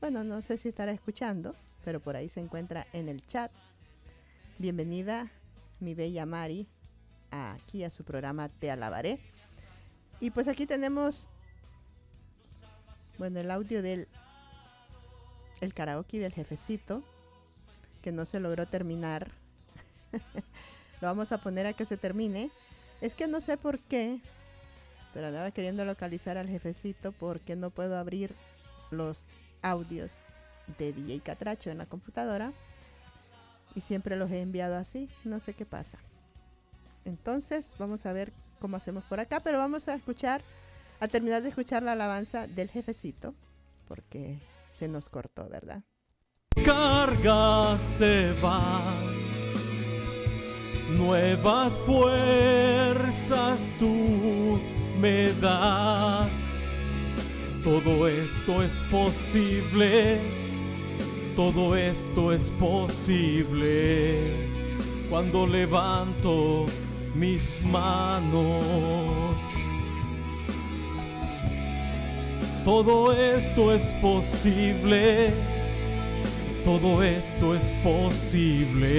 [0.00, 1.54] Bueno, no sé si estará escuchando,
[1.84, 3.50] pero por ahí se encuentra en el chat.
[4.58, 5.30] Bienvenida,
[5.80, 6.68] mi bella Mari,
[7.30, 9.18] aquí a su programa Te Alabaré.
[10.20, 11.28] Y pues aquí tenemos,
[13.18, 14.06] bueno, el audio del
[15.60, 17.04] el karaoke del jefecito,
[18.02, 19.30] que no se logró terminar.
[21.00, 22.50] Lo vamos a poner a que se termine.
[23.00, 24.20] Es que no sé por qué,
[25.12, 28.34] pero andaba queriendo localizar al jefecito porque no puedo abrir
[28.90, 29.24] los
[29.62, 30.12] audios
[30.78, 32.52] de DJ Catracho en la computadora.
[33.74, 35.08] Y siempre los he enviado así.
[35.24, 35.98] No sé qué pasa.
[37.04, 39.40] Entonces vamos a ver cómo hacemos por acá.
[39.40, 40.42] Pero vamos a escuchar,
[41.00, 43.34] a terminar de escuchar la alabanza del jefecito.
[43.88, 44.38] Porque
[44.70, 45.82] se nos cortó, ¿verdad?
[46.64, 48.80] carga se va.
[50.96, 54.58] Nuevas fuerzas tú
[55.00, 56.30] me das.
[57.64, 60.18] Todo esto es posible.
[61.36, 64.18] Todo esto es posible.
[65.08, 66.66] Cuando levanto
[67.14, 69.36] mis manos.
[72.64, 75.32] Todo esto es posible.
[76.64, 78.92] Todo esto es posible.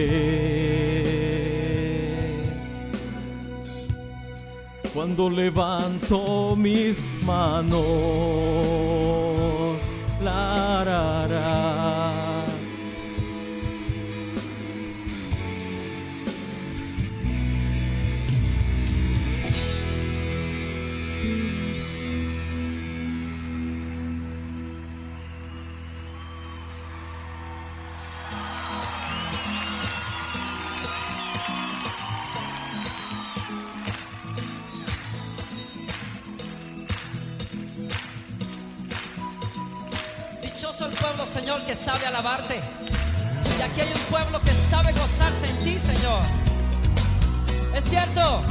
[4.93, 7.81] Cuando levanto mis manos.
[10.21, 12.12] La, ra.
[40.83, 42.61] Dichoso el pueblo, Señor, que sabe alabarte.
[43.57, 46.21] Y aquí hay un pueblo que sabe gozarse en ti, Señor.
[47.75, 48.41] Es cierto.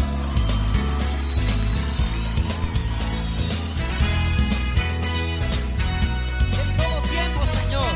[6.60, 7.92] En todo tiempo, Señor,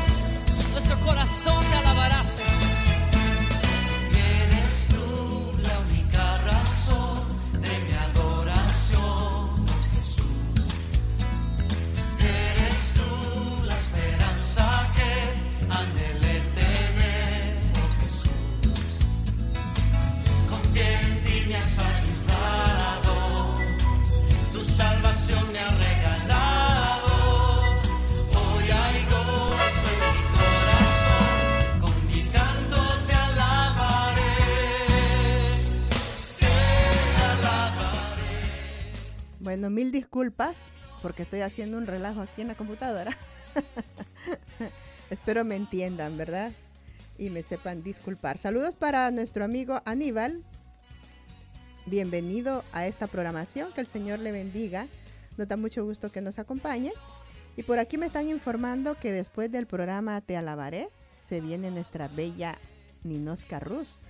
[0.71, 2.49] nuestro corazón te alabará, Señor.
[4.13, 7.26] Eres tú la única razón
[39.47, 40.71] Bueno, mil disculpas
[41.01, 43.15] porque estoy haciendo un relajo aquí en la computadora.
[45.09, 46.51] Espero me entiendan, ¿verdad?
[47.17, 48.37] Y me sepan disculpar.
[48.37, 50.43] Saludos para nuestro amigo Aníbal.
[51.85, 53.71] Bienvenido a esta programación.
[53.71, 54.89] Que el Señor le bendiga.
[55.37, 56.91] Nos da mucho gusto que nos acompañe.
[57.55, 60.89] Y por aquí me están informando que después del programa Te Alabaré,
[61.25, 62.53] se viene nuestra bella
[63.05, 64.01] Ninosca Ruz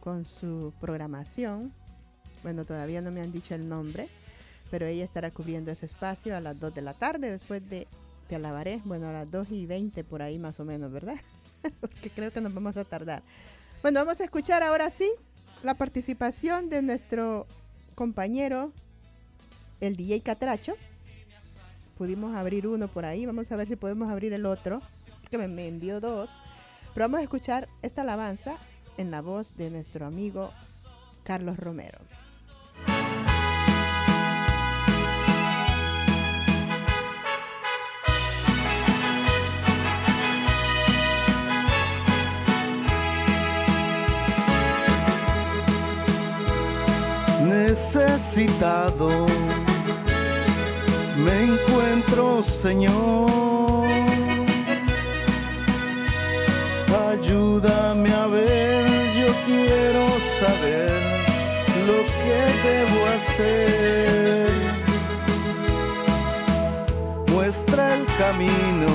[0.00, 1.72] con su programación.
[2.42, 4.10] Bueno, todavía no me han dicho el nombre,
[4.70, 7.86] pero ella estará cubriendo ese espacio a las 2 de la tarde después de
[8.26, 8.80] Te Alabaré.
[8.84, 11.16] Bueno, a las 2 y 20 por ahí más o menos, ¿verdad?
[11.80, 13.22] Porque creo que nos vamos a tardar.
[13.82, 15.10] Bueno, vamos a escuchar ahora sí
[15.62, 17.46] la participación de nuestro
[17.94, 18.72] compañero,
[19.80, 20.76] el DJ Catracho.
[21.96, 24.80] Pudimos abrir uno por ahí, vamos a ver si podemos abrir el otro,
[25.30, 26.40] que me, me envió dos.
[26.94, 28.56] Pero vamos a escuchar esta alabanza
[28.98, 30.50] en la voz de nuestro amigo
[31.24, 31.98] Carlos Romero.
[47.48, 49.26] Necesitado
[51.24, 53.86] me encuentro, Señor.
[57.10, 58.84] Ayúdame a ver,
[59.18, 60.04] yo quiero
[60.38, 60.92] saber
[61.88, 62.38] lo que
[62.68, 64.48] debo hacer.
[67.32, 68.92] Muestra el camino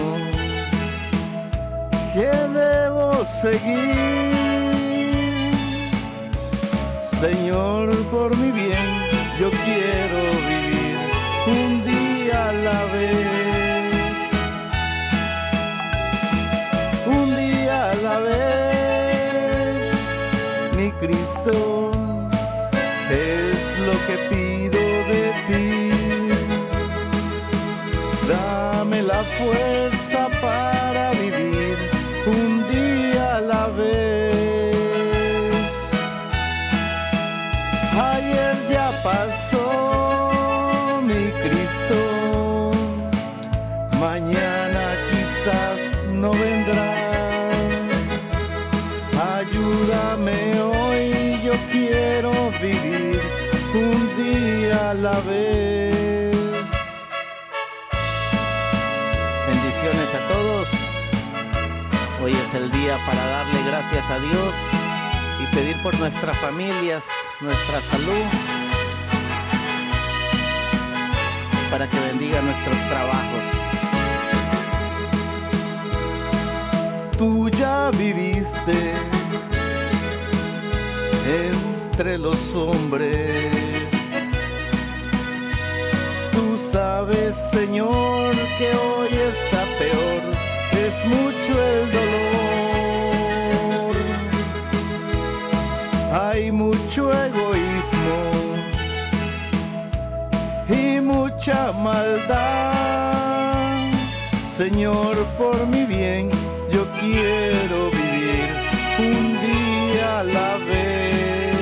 [2.13, 4.52] que debo seguir.
[7.23, 8.89] Señor, por mi bien,
[9.39, 10.19] yo quiero
[10.49, 10.97] vivir
[11.47, 14.17] un día a la vez.
[17.05, 19.87] Un día a la vez,
[20.75, 21.91] mi Cristo,
[23.09, 24.81] es lo que pido
[25.11, 25.91] de ti.
[28.27, 30.72] Dame la fuerza para
[62.91, 64.55] para darle gracias a Dios
[65.41, 67.05] y pedir por nuestras familias,
[67.39, 68.25] nuestra salud,
[71.71, 73.45] para que bendiga nuestros trabajos.
[77.17, 78.93] Tú ya viviste
[81.25, 83.87] entre los hombres.
[86.33, 92.42] Tú sabes, Señor, que hoy está peor, es mucho el dolor.
[96.13, 98.31] Hay mucho egoísmo
[100.69, 103.55] y mucha maldad.
[104.47, 106.29] Señor, por mi bien,
[106.71, 108.53] yo quiero vivir
[108.99, 111.57] un día a la vez.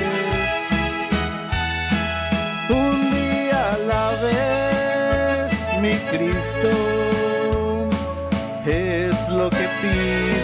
[2.68, 6.68] Un día a la vez, mi Cristo,
[8.66, 10.41] es lo que pido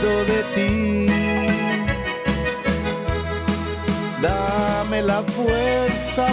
[5.22, 6.26] fuerza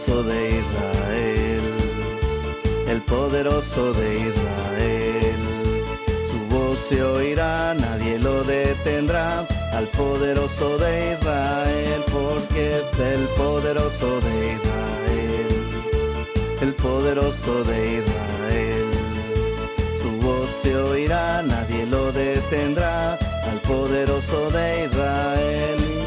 [0.00, 1.60] poderoso de Israel,
[2.86, 5.40] el poderoso de Israel.
[6.30, 9.46] Su voz se oirá, nadie lo detendrá.
[9.72, 15.48] Al poderoso de Israel, porque es el poderoso de Israel,
[16.62, 18.86] el poderoso de Israel.
[20.00, 23.18] Su voz se oirá, nadie lo detendrá.
[23.50, 25.99] Al poderoso de Israel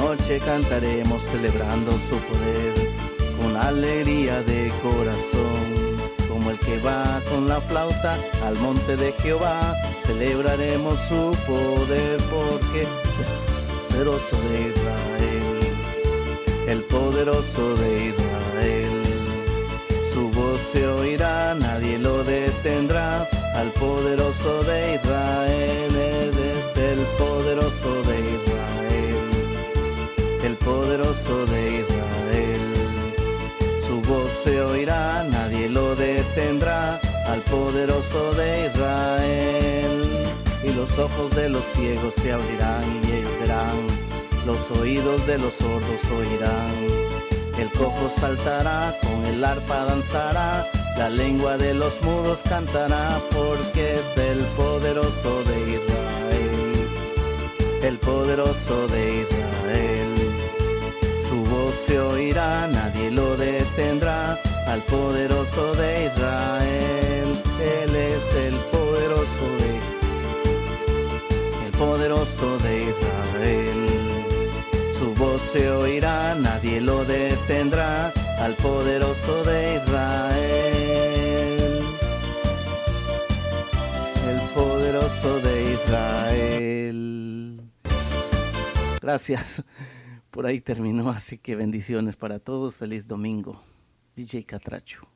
[0.00, 2.74] noche cantaremos celebrando su poder
[3.38, 5.60] con alegría de corazón.
[6.28, 8.16] Como el que va con la flauta
[8.46, 9.60] al monte de Jehová,
[10.06, 13.32] celebraremos su poder porque es el
[13.88, 15.58] poderoso de Israel,
[16.66, 18.94] el poderoso de Israel.
[20.12, 23.28] Su voz se oirá, nadie lo detendrá.
[23.54, 28.89] Al poderoso de Israel, es el poderoso de Israel el
[30.64, 32.60] poderoso de Israel.
[33.86, 40.02] Su voz se oirá, nadie lo detendrá, al poderoso de Israel.
[40.62, 43.78] Y los ojos de los ciegos se abrirán y verán,
[44.46, 47.10] los oídos de los sordos oirán.
[47.58, 50.66] El cojo saltará, con el arpa danzará,
[50.96, 56.88] la lengua de los mudos cantará, porque es el poderoso de Israel,
[57.82, 59.49] el poderoso de Israel.
[61.72, 67.42] Se oirá, nadie lo detendrá, al poderoso de Israel.
[67.82, 69.80] Él es el poderoso de,
[71.66, 73.86] el poderoso de Israel.
[74.92, 80.20] Su voz se oirá, nadie lo detendrá, al poderoso de Israel.
[84.28, 87.60] El poderoso de Israel.
[89.00, 89.62] Gracias.
[90.40, 92.78] Por ahí terminó, así que bendiciones para todos.
[92.78, 93.60] Feliz domingo.
[94.16, 95.06] DJ Catracho.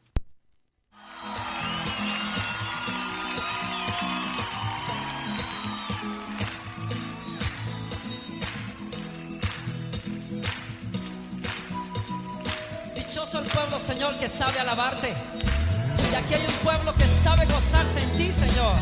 [12.95, 15.09] Dichoso el pueblo, Señor, que sabe alabarte.
[15.09, 18.77] Y aquí hay un pueblo que sabe gozarse en ti, Señor.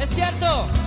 [0.00, 0.85] Es cierto.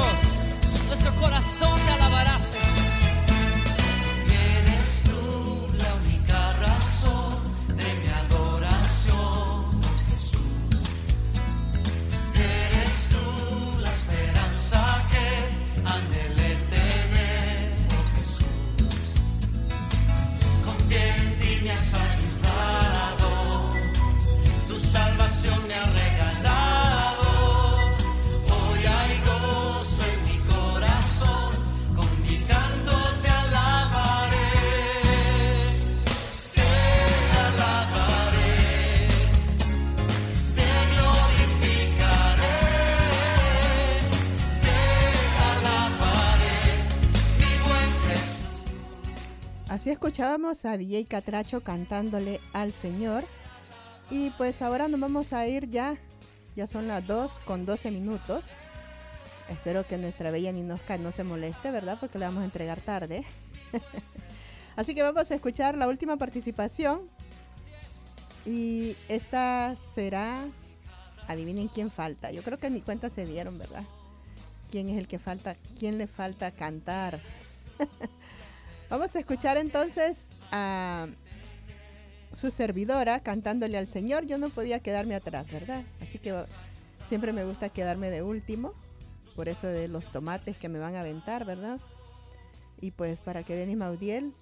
[0.00, 2.79] Señor, nuestro corazón te alabará, Señor.
[49.80, 53.24] Así escuchábamos a DJ Catracho cantándole al Señor.
[54.10, 55.96] Y pues ahora nos vamos a ir ya.
[56.54, 58.44] Ya son las 2 con 12 minutos.
[59.48, 61.96] Espero que nuestra bella Ninosca no se moleste, ¿verdad?
[61.98, 63.24] Porque le vamos a entregar tarde.
[64.76, 67.08] Así que vamos a escuchar la última participación.
[68.44, 70.44] Y esta será.
[71.26, 72.30] Adivinen quién falta.
[72.32, 73.84] Yo creo que ni cuenta se dieron, ¿verdad?
[74.70, 75.56] ¿Quién es el que falta?
[75.78, 77.18] ¿Quién le falta cantar?
[78.90, 81.06] Vamos a escuchar entonces a
[82.32, 84.26] su servidora cantándole al Señor.
[84.26, 85.84] Yo no podía quedarme atrás, ¿verdad?
[86.02, 86.34] Así que
[87.08, 88.74] siempre me gusta quedarme de último.
[89.36, 91.78] Por eso de los tomates que me van a aventar, ¿verdad?
[92.80, 94.34] Y pues para que Denis Maudiel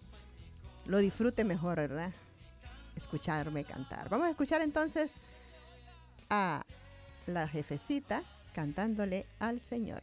[0.87, 2.11] lo disfrute mejor, ¿verdad?
[2.97, 4.09] Escucharme cantar.
[4.09, 5.13] Vamos a escuchar entonces
[6.31, 6.63] a
[7.27, 8.23] la jefecita
[8.55, 10.03] cantándole al Señor.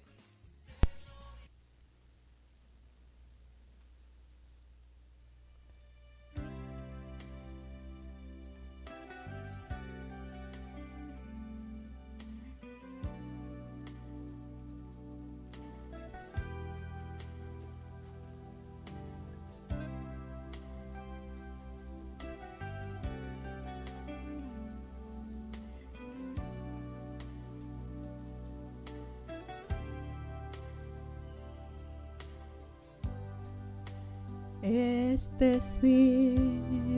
[34.78, 36.36] Este es mi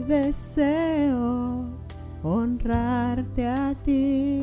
[0.08, 1.64] deseo,
[2.24, 4.42] honrarte a ti.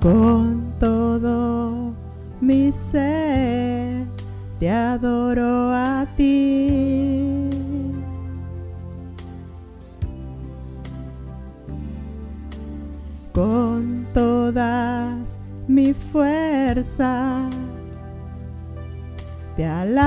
[0.00, 1.92] Con todo
[2.40, 4.06] mi ser,
[4.58, 7.50] te adoro a ti.
[13.34, 15.38] Con todas
[15.68, 17.50] mi fuerza
[19.60, 20.00] te alabaré.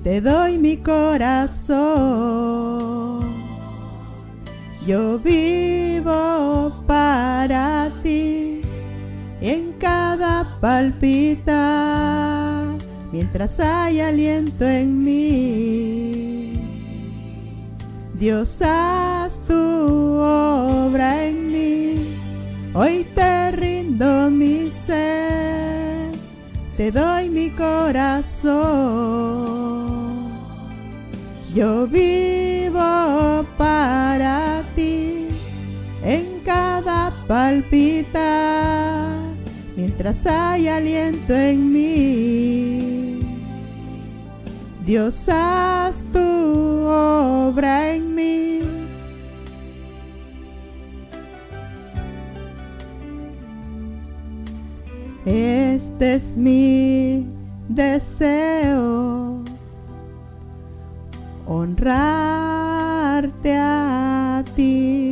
[0.03, 2.78] te doy mi corazón.
[4.89, 8.63] Yo vivo para ti
[9.39, 12.65] en cada palpita,
[13.13, 16.55] mientras hay aliento en mí.
[18.15, 22.07] Dios, haz tu obra en mí.
[22.73, 26.13] Hoy te rindo mi ser,
[26.79, 28.49] te doy mi corazón.
[31.55, 32.28] Yo vivo
[37.29, 39.19] cada palpita,
[39.77, 43.21] mientras hay aliento en mí.
[44.85, 48.61] Dios, haz tu obra en mí.
[55.27, 57.27] Este es mi
[57.69, 59.45] deseo,
[61.47, 62.39] honrarte
[63.55, 65.08] a ti.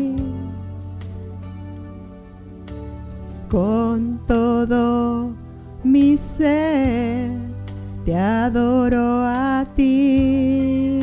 [3.56, 5.32] Con todo
[5.82, 7.30] mi ser,
[8.04, 11.00] te adoro a ti.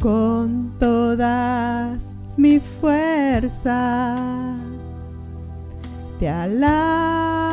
[0.00, 4.16] Con todas mi fuerza,
[6.18, 7.52] te alabaré.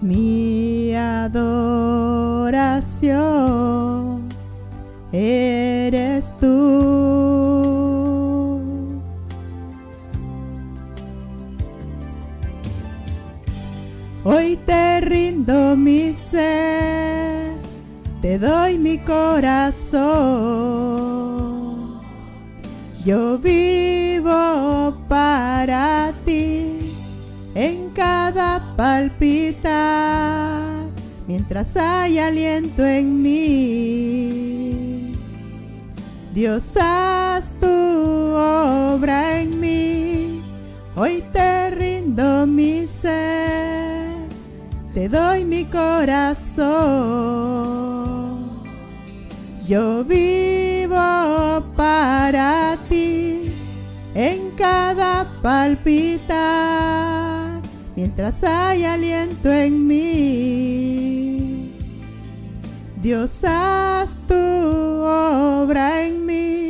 [0.00, 0.94] Mi
[5.12, 7.02] eres tú.
[14.24, 17.56] Hoy te rindo mi ser,
[18.20, 20.02] te doy mi corazón.
[23.04, 26.94] Yo vivo para ti
[27.56, 30.51] en cada palpitar,
[31.26, 35.12] mientras hay aliento en mí.
[36.34, 40.40] Dios, haz tu obra en mí.
[40.96, 44.08] Hoy te rindo mi ser,
[44.94, 46.62] te doy mi corazón.
[49.66, 53.52] Yo vivo para ti
[54.14, 56.40] en cada palpitar,
[57.96, 60.91] mientras hay aliento en mí.
[63.02, 66.61] Dios, haz tu obra en mí.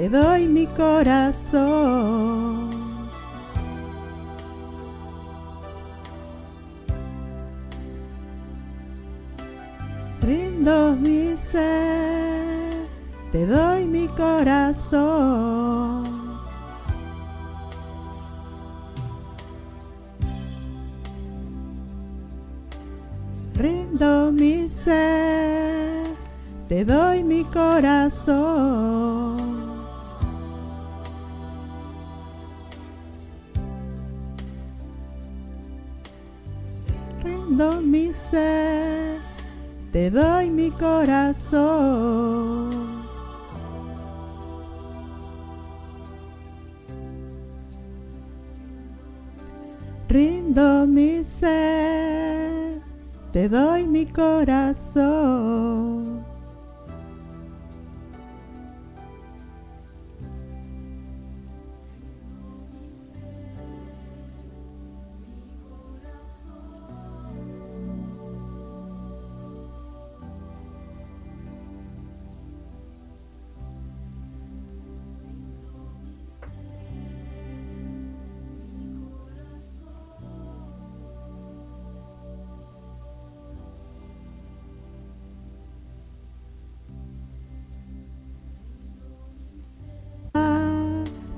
[0.00, 1.90] Te doy mi corazón.
[10.22, 12.86] Rindo mi ser,
[13.30, 16.02] te doy mi corazón.
[23.54, 26.06] Rindo mi ser,
[26.70, 29.39] te doy mi corazón.
[37.60, 39.20] Mi ser,
[39.92, 41.50] te doy mi corazón.
[50.08, 52.80] Rindo mi ser,
[53.30, 55.60] te doy mi corazón.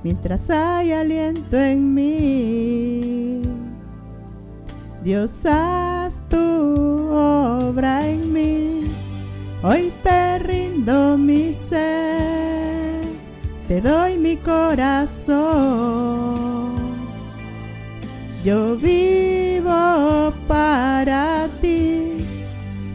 [0.03, 3.41] Mientras hay aliento en mí.
[5.03, 8.91] Dios, haz tu obra en mí.
[9.63, 13.01] Hoy te rindo mi ser,
[13.67, 15.43] te doy mi corazón.
[18.43, 22.25] Yo vivo para ti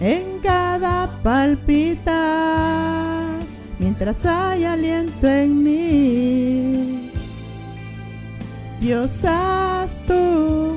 [0.00, 2.16] en cada palpitar,
[3.78, 6.77] mientras hay aliento en mí.
[8.88, 10.14] Dios, haz tu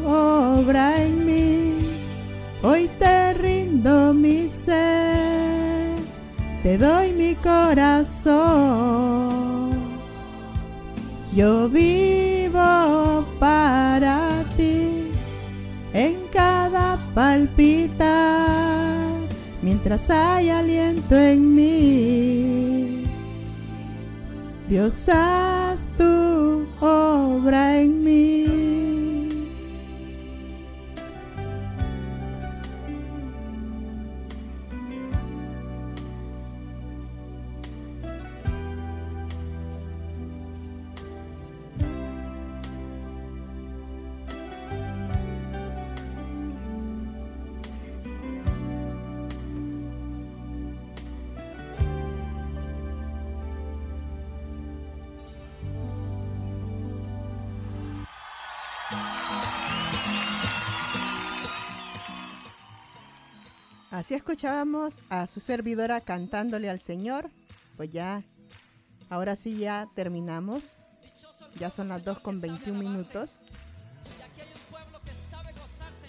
[0.05, 1.77] obra en mí.
[2.61, 5.95] Hoy te rindo mi ser,
[6.61, 8.41] te doy mi corazón.
[11.33, 15.09] Yo vivo para ti
[15.93, 19.07] en cada palpitar,
[19.61, 23.05] mientras hay aliento en mí.
[24.67, 25.50] Dios, haz
[64.11, 67.29] Así escuchábamos a su servidora cantándole al Señor.
[67.77, 68.23] Pues ya,
[69.09, 70.73] ahora sí ya terminamos.
[71.57, 73.39] Ya son las 2 con 21 minutos.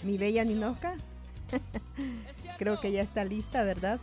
[0.03, 0.97] mi bella Ninoska.
[2.57, 4.01] Creo que ya está lista, ¿verdad?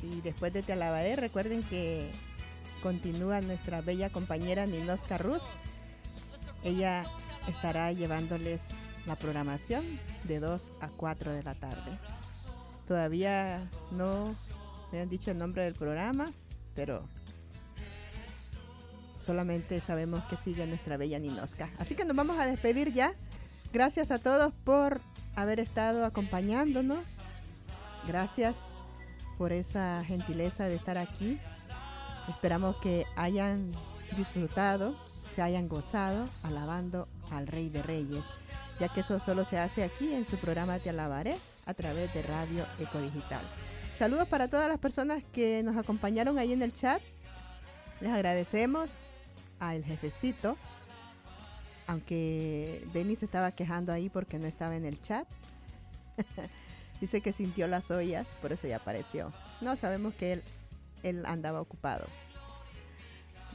[0.00, 2.12] Y después de Te alabaré, recuerden que
[2.80, 5.42] continúa nuestra bella compañera Ninoska Rus.
[6.62, 7.06] Ella
[7.48, 8.68] estará llevándoles
[9.04, 9.84] la programación
[10.22, 11.98] de 2 a 4 de la tarde.
[12.86, 14.24] Todavía no
[14.92, 16.32] me han dicho el nombre del programa,
[16.74, 17.02] pero
[19.16, 21.70] solamente sabemos que sigue nuestra bella Ninoska.
[21.78, 23.14] Así que nos vamos a despedir ya.
[23.72, 25.00] Gracias a todos por
[25.36, 27.18] haber estado acompañándonos.
[28.06, 28.66] Gracias
[29.38, 31.38] por esa gentileza de estar aquí.
[32.28, 33.70] Esperamos que hayan
[34.16, 34.94] disfrutado,
[35.34, 38.24] se hayan gozado alabando al Rey de Reyes,
[38.78, 41.36] ya que eso solo se hace aquí en su programa Te Alabaré
[41.66, 43.42] a través de Radio Eco Digital.
[43.94, 47.02] Saludos para todas las personas que nos acompañaron ahí en el chat.
[48.00, 48.90] Les agradecemos
[49.60, 50.56] al jefecito,
[51.86, 55.28] aunque Denis estaba quejando ahí porque no estaba en el chat.
[57.00, 59.32] Dice que sintió las ollas, por eso ya apareció.
[59.60, 60.42] No, sabemos que él,
[61.02, 62.06] él andaba ocupado.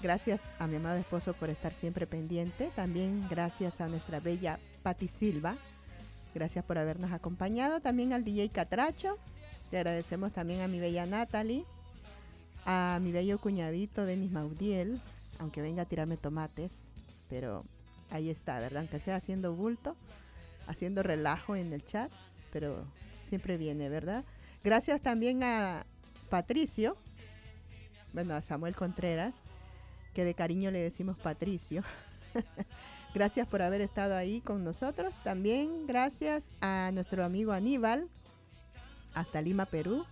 [0.02, 2.72] Gracias a mi amado esposo por estar siempre pendiente.
[2.76, 5.58] También gracias a nuestra bella Patti Silva.
[6.38, 7.80] Gracias por habernos acompañado.
[7.80, 9.18] También al DJ Catracho.
[9.72, 11.66] Le agradecemos también a mi bella Natalie.
[12.64, 15.02] A mi bello cuñadito Denis Maudiel.
[15.40, 16.90] Aunque venga a tirarme tomates.
[17.28, 17.66] Pero
[18.12, 18.82] ahí está, ¿verdad?
[18.82, 19.96] Aunque sea haciendo bulto.
[20.68, 22.12] Haciendo relajo en el chat.
[22.54, 22.86] Pero
[23.24, 24.24] siempre viene, ¿verdad?
[24.64, 25.88] Gracias también a
[26.30, 26.96] Patricio.
[28.14, 29.42] Bueno, a Samuel Contreras
[30.14, 31.84] que de cariño le decimos Patricio.
[33.14, 35.22] gracias por haber estado ahí con nosotros.
[35.24, 38.10] También gracias a nuestro amigo Aníbal,
[39.14, 40.06] hasta Lima, Perú.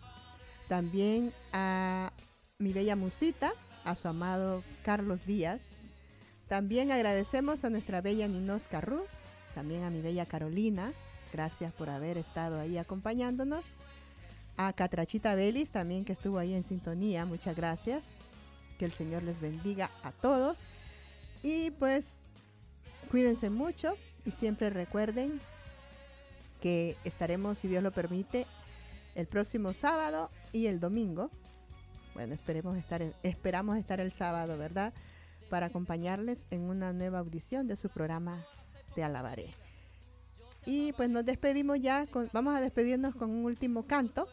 [0.68, 2.12] También a
[2.58, 3.54] mi bella musita,
[3.84, 5.70] a su amado Carlos Díaz.
[6.48, 9.12] También agradecemos a nuestra bella Ninosca Ruz,
[9.54, 10.94] también a mi bella Carolina.
[11.34, 13.74] Gracias por haber estado ahí acompañándonos.
[14.58, 17.26] A Catrachita Belis también que estuvo ahí en sintonía.
[17.26, 18.12] Muchas gracias.
[18.80, 20.64] Que el Señor les bendiga a todos.
[21.44, 22.20] Y pues
[23.16, 25.40] cuídense mucho y siempre recuerden
[26.60, 28.46] que estaremos, si Dios lo permite,
[29.16, 31.30] el próximo sábado y el domingo.
[32.14, 34.94] Bueno, esperemos estar, esperamos estar el sábado, ¿verdad?
[35.50, 38.46] Para acompañarles en una nueva audición de su programa
[38.96, 39.56] Te Alabaré.
[40.66, 44.28] Y pues nos despedimos ya, vamos a despedirnos con un último canto.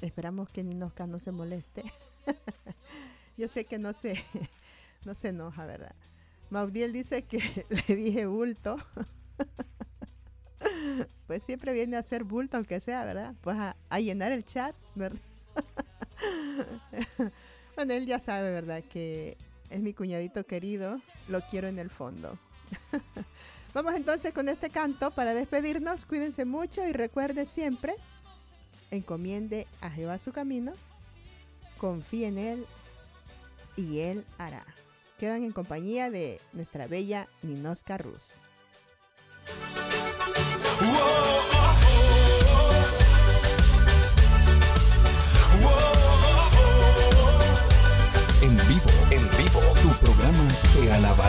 [0.00, 1.84] Esperamos que Ninosca no se moleste.
[3.36, 4.20] Yo sé que no se,
[5.04, 5.94] no se enoja, ¿verdad?
[6.50, 7.40] Maudiel dice que
[7.88, 8.76] le dije bulto.
[11.26, 13.34] pues siempre viene a hacer bulto, aunque sea, ¿verdad?
[13.40, 15.20] Pues a, a llenar el chat, ¿verdad?
[17.76, 18.82] bueno, él ya sabe, ¿verdad?
[18.84, 19.36] Que
[19.70, 22.38] es mi cuñadito querido, lo quiero en el fondo.
[23.74, 26.06] Vamos entonces con este canto para despedirnos.
[26.06, 27.94] Cuídense mucho y recuerde siempre,
[28.90, 30.72] encomiende a Jehová su camino,
[31.76, 32.66] confíe en Él
[33.76, 34.64] y Él hará.
[35.18, 38.32] Quedan en compañía de nuestra bella Ninosca Ruz.
[40.80, 41.35] En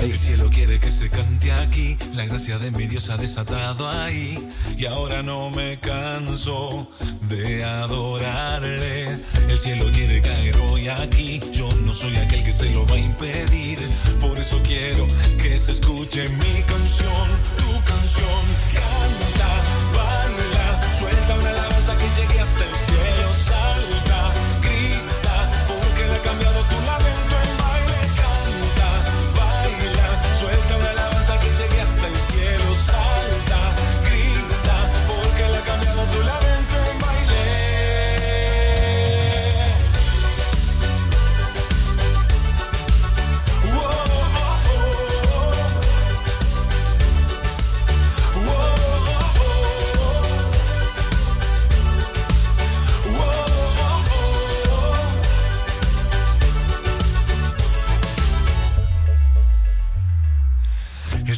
[0.08, 4.38] El cielo quiere que se cante aquí, la gracia de mi Dios ha desatado ahí,
[4.78, 6.88] y ahora no me canso
[7.22, 9.20] de adorarle.
[9.50, 13.00] El cielo quiere caer hoy aquí, yo no soy aquel que se lo va a
[13.00, 13.80] impedir,
[14.20, 15.08] por eso quiero
[15.42, 19.50] que se escuche mi canción, tu canción, canta,
[19.94, 23.87] baila, suelta una alabanza que llegue hasta el cielo,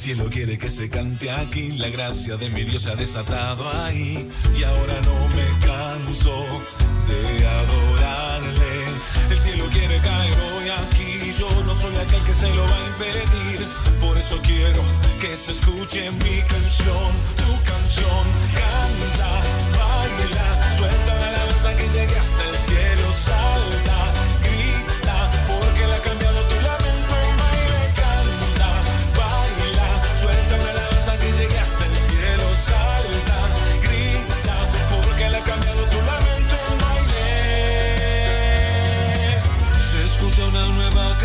[0.10, 4.28] cielo quiere que se cante aquí, la gracia de mi Dios se ha desatado ahí.
[4.58, 6.34] Y ahora no me canso
[7.08, 8.74] de adorarle.
[9.30, 12.88] El cielo quiere caer hoy aquí, yo no soy aquel que se lo va a
[12.88, 13.60] impedir,
[14.02, 14.82] por eso quiero
[15.22, 18.26] que se escuche mi canción, tu canción,
[18.58, 19.32] canta,
[19.78, 23.89] baila, suelta una alabanza que llegue hasta el cielo, salta,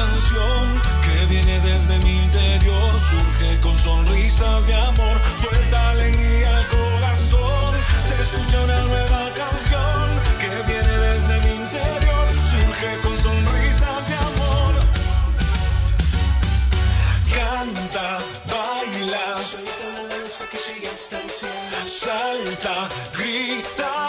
[0.05, 7.75] canción que viene desde mi interior, surge con sonrisas de amor, suelta alegría al corazón,
[8.03, 10.05] se escucha una nueva canción
[10.41, 14.75] que viene desde mi interior, surge con sonrisas de amor.
[17.39, 18.19] Canta,
[18.53, 21.21] baila, suelta una que llega hasta
[21.87, 24.04] salta, grita.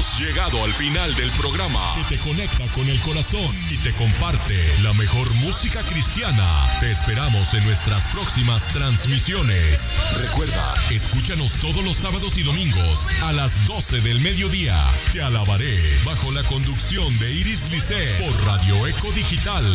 [0.00, 4.56] Hemos llegado al final del programa que te conecta con el corazón y te comparte
[4.82, 6.66] la mejor música cristiana.
[6.80, 9.92] Te esperamos en nuestras próximas transmisiones.
[10.16, 14.86] Recuerda, escúchanos todos los sábados y domingos a las 12 del mediodía.
[15.12, 19.66] Te alabaré bajo la conducción de Iris Lice por Radio Eco Digital.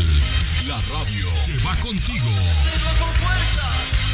[0.66, 2.32] La radio que va contigo.
[3.00, 4.05] con fuerza.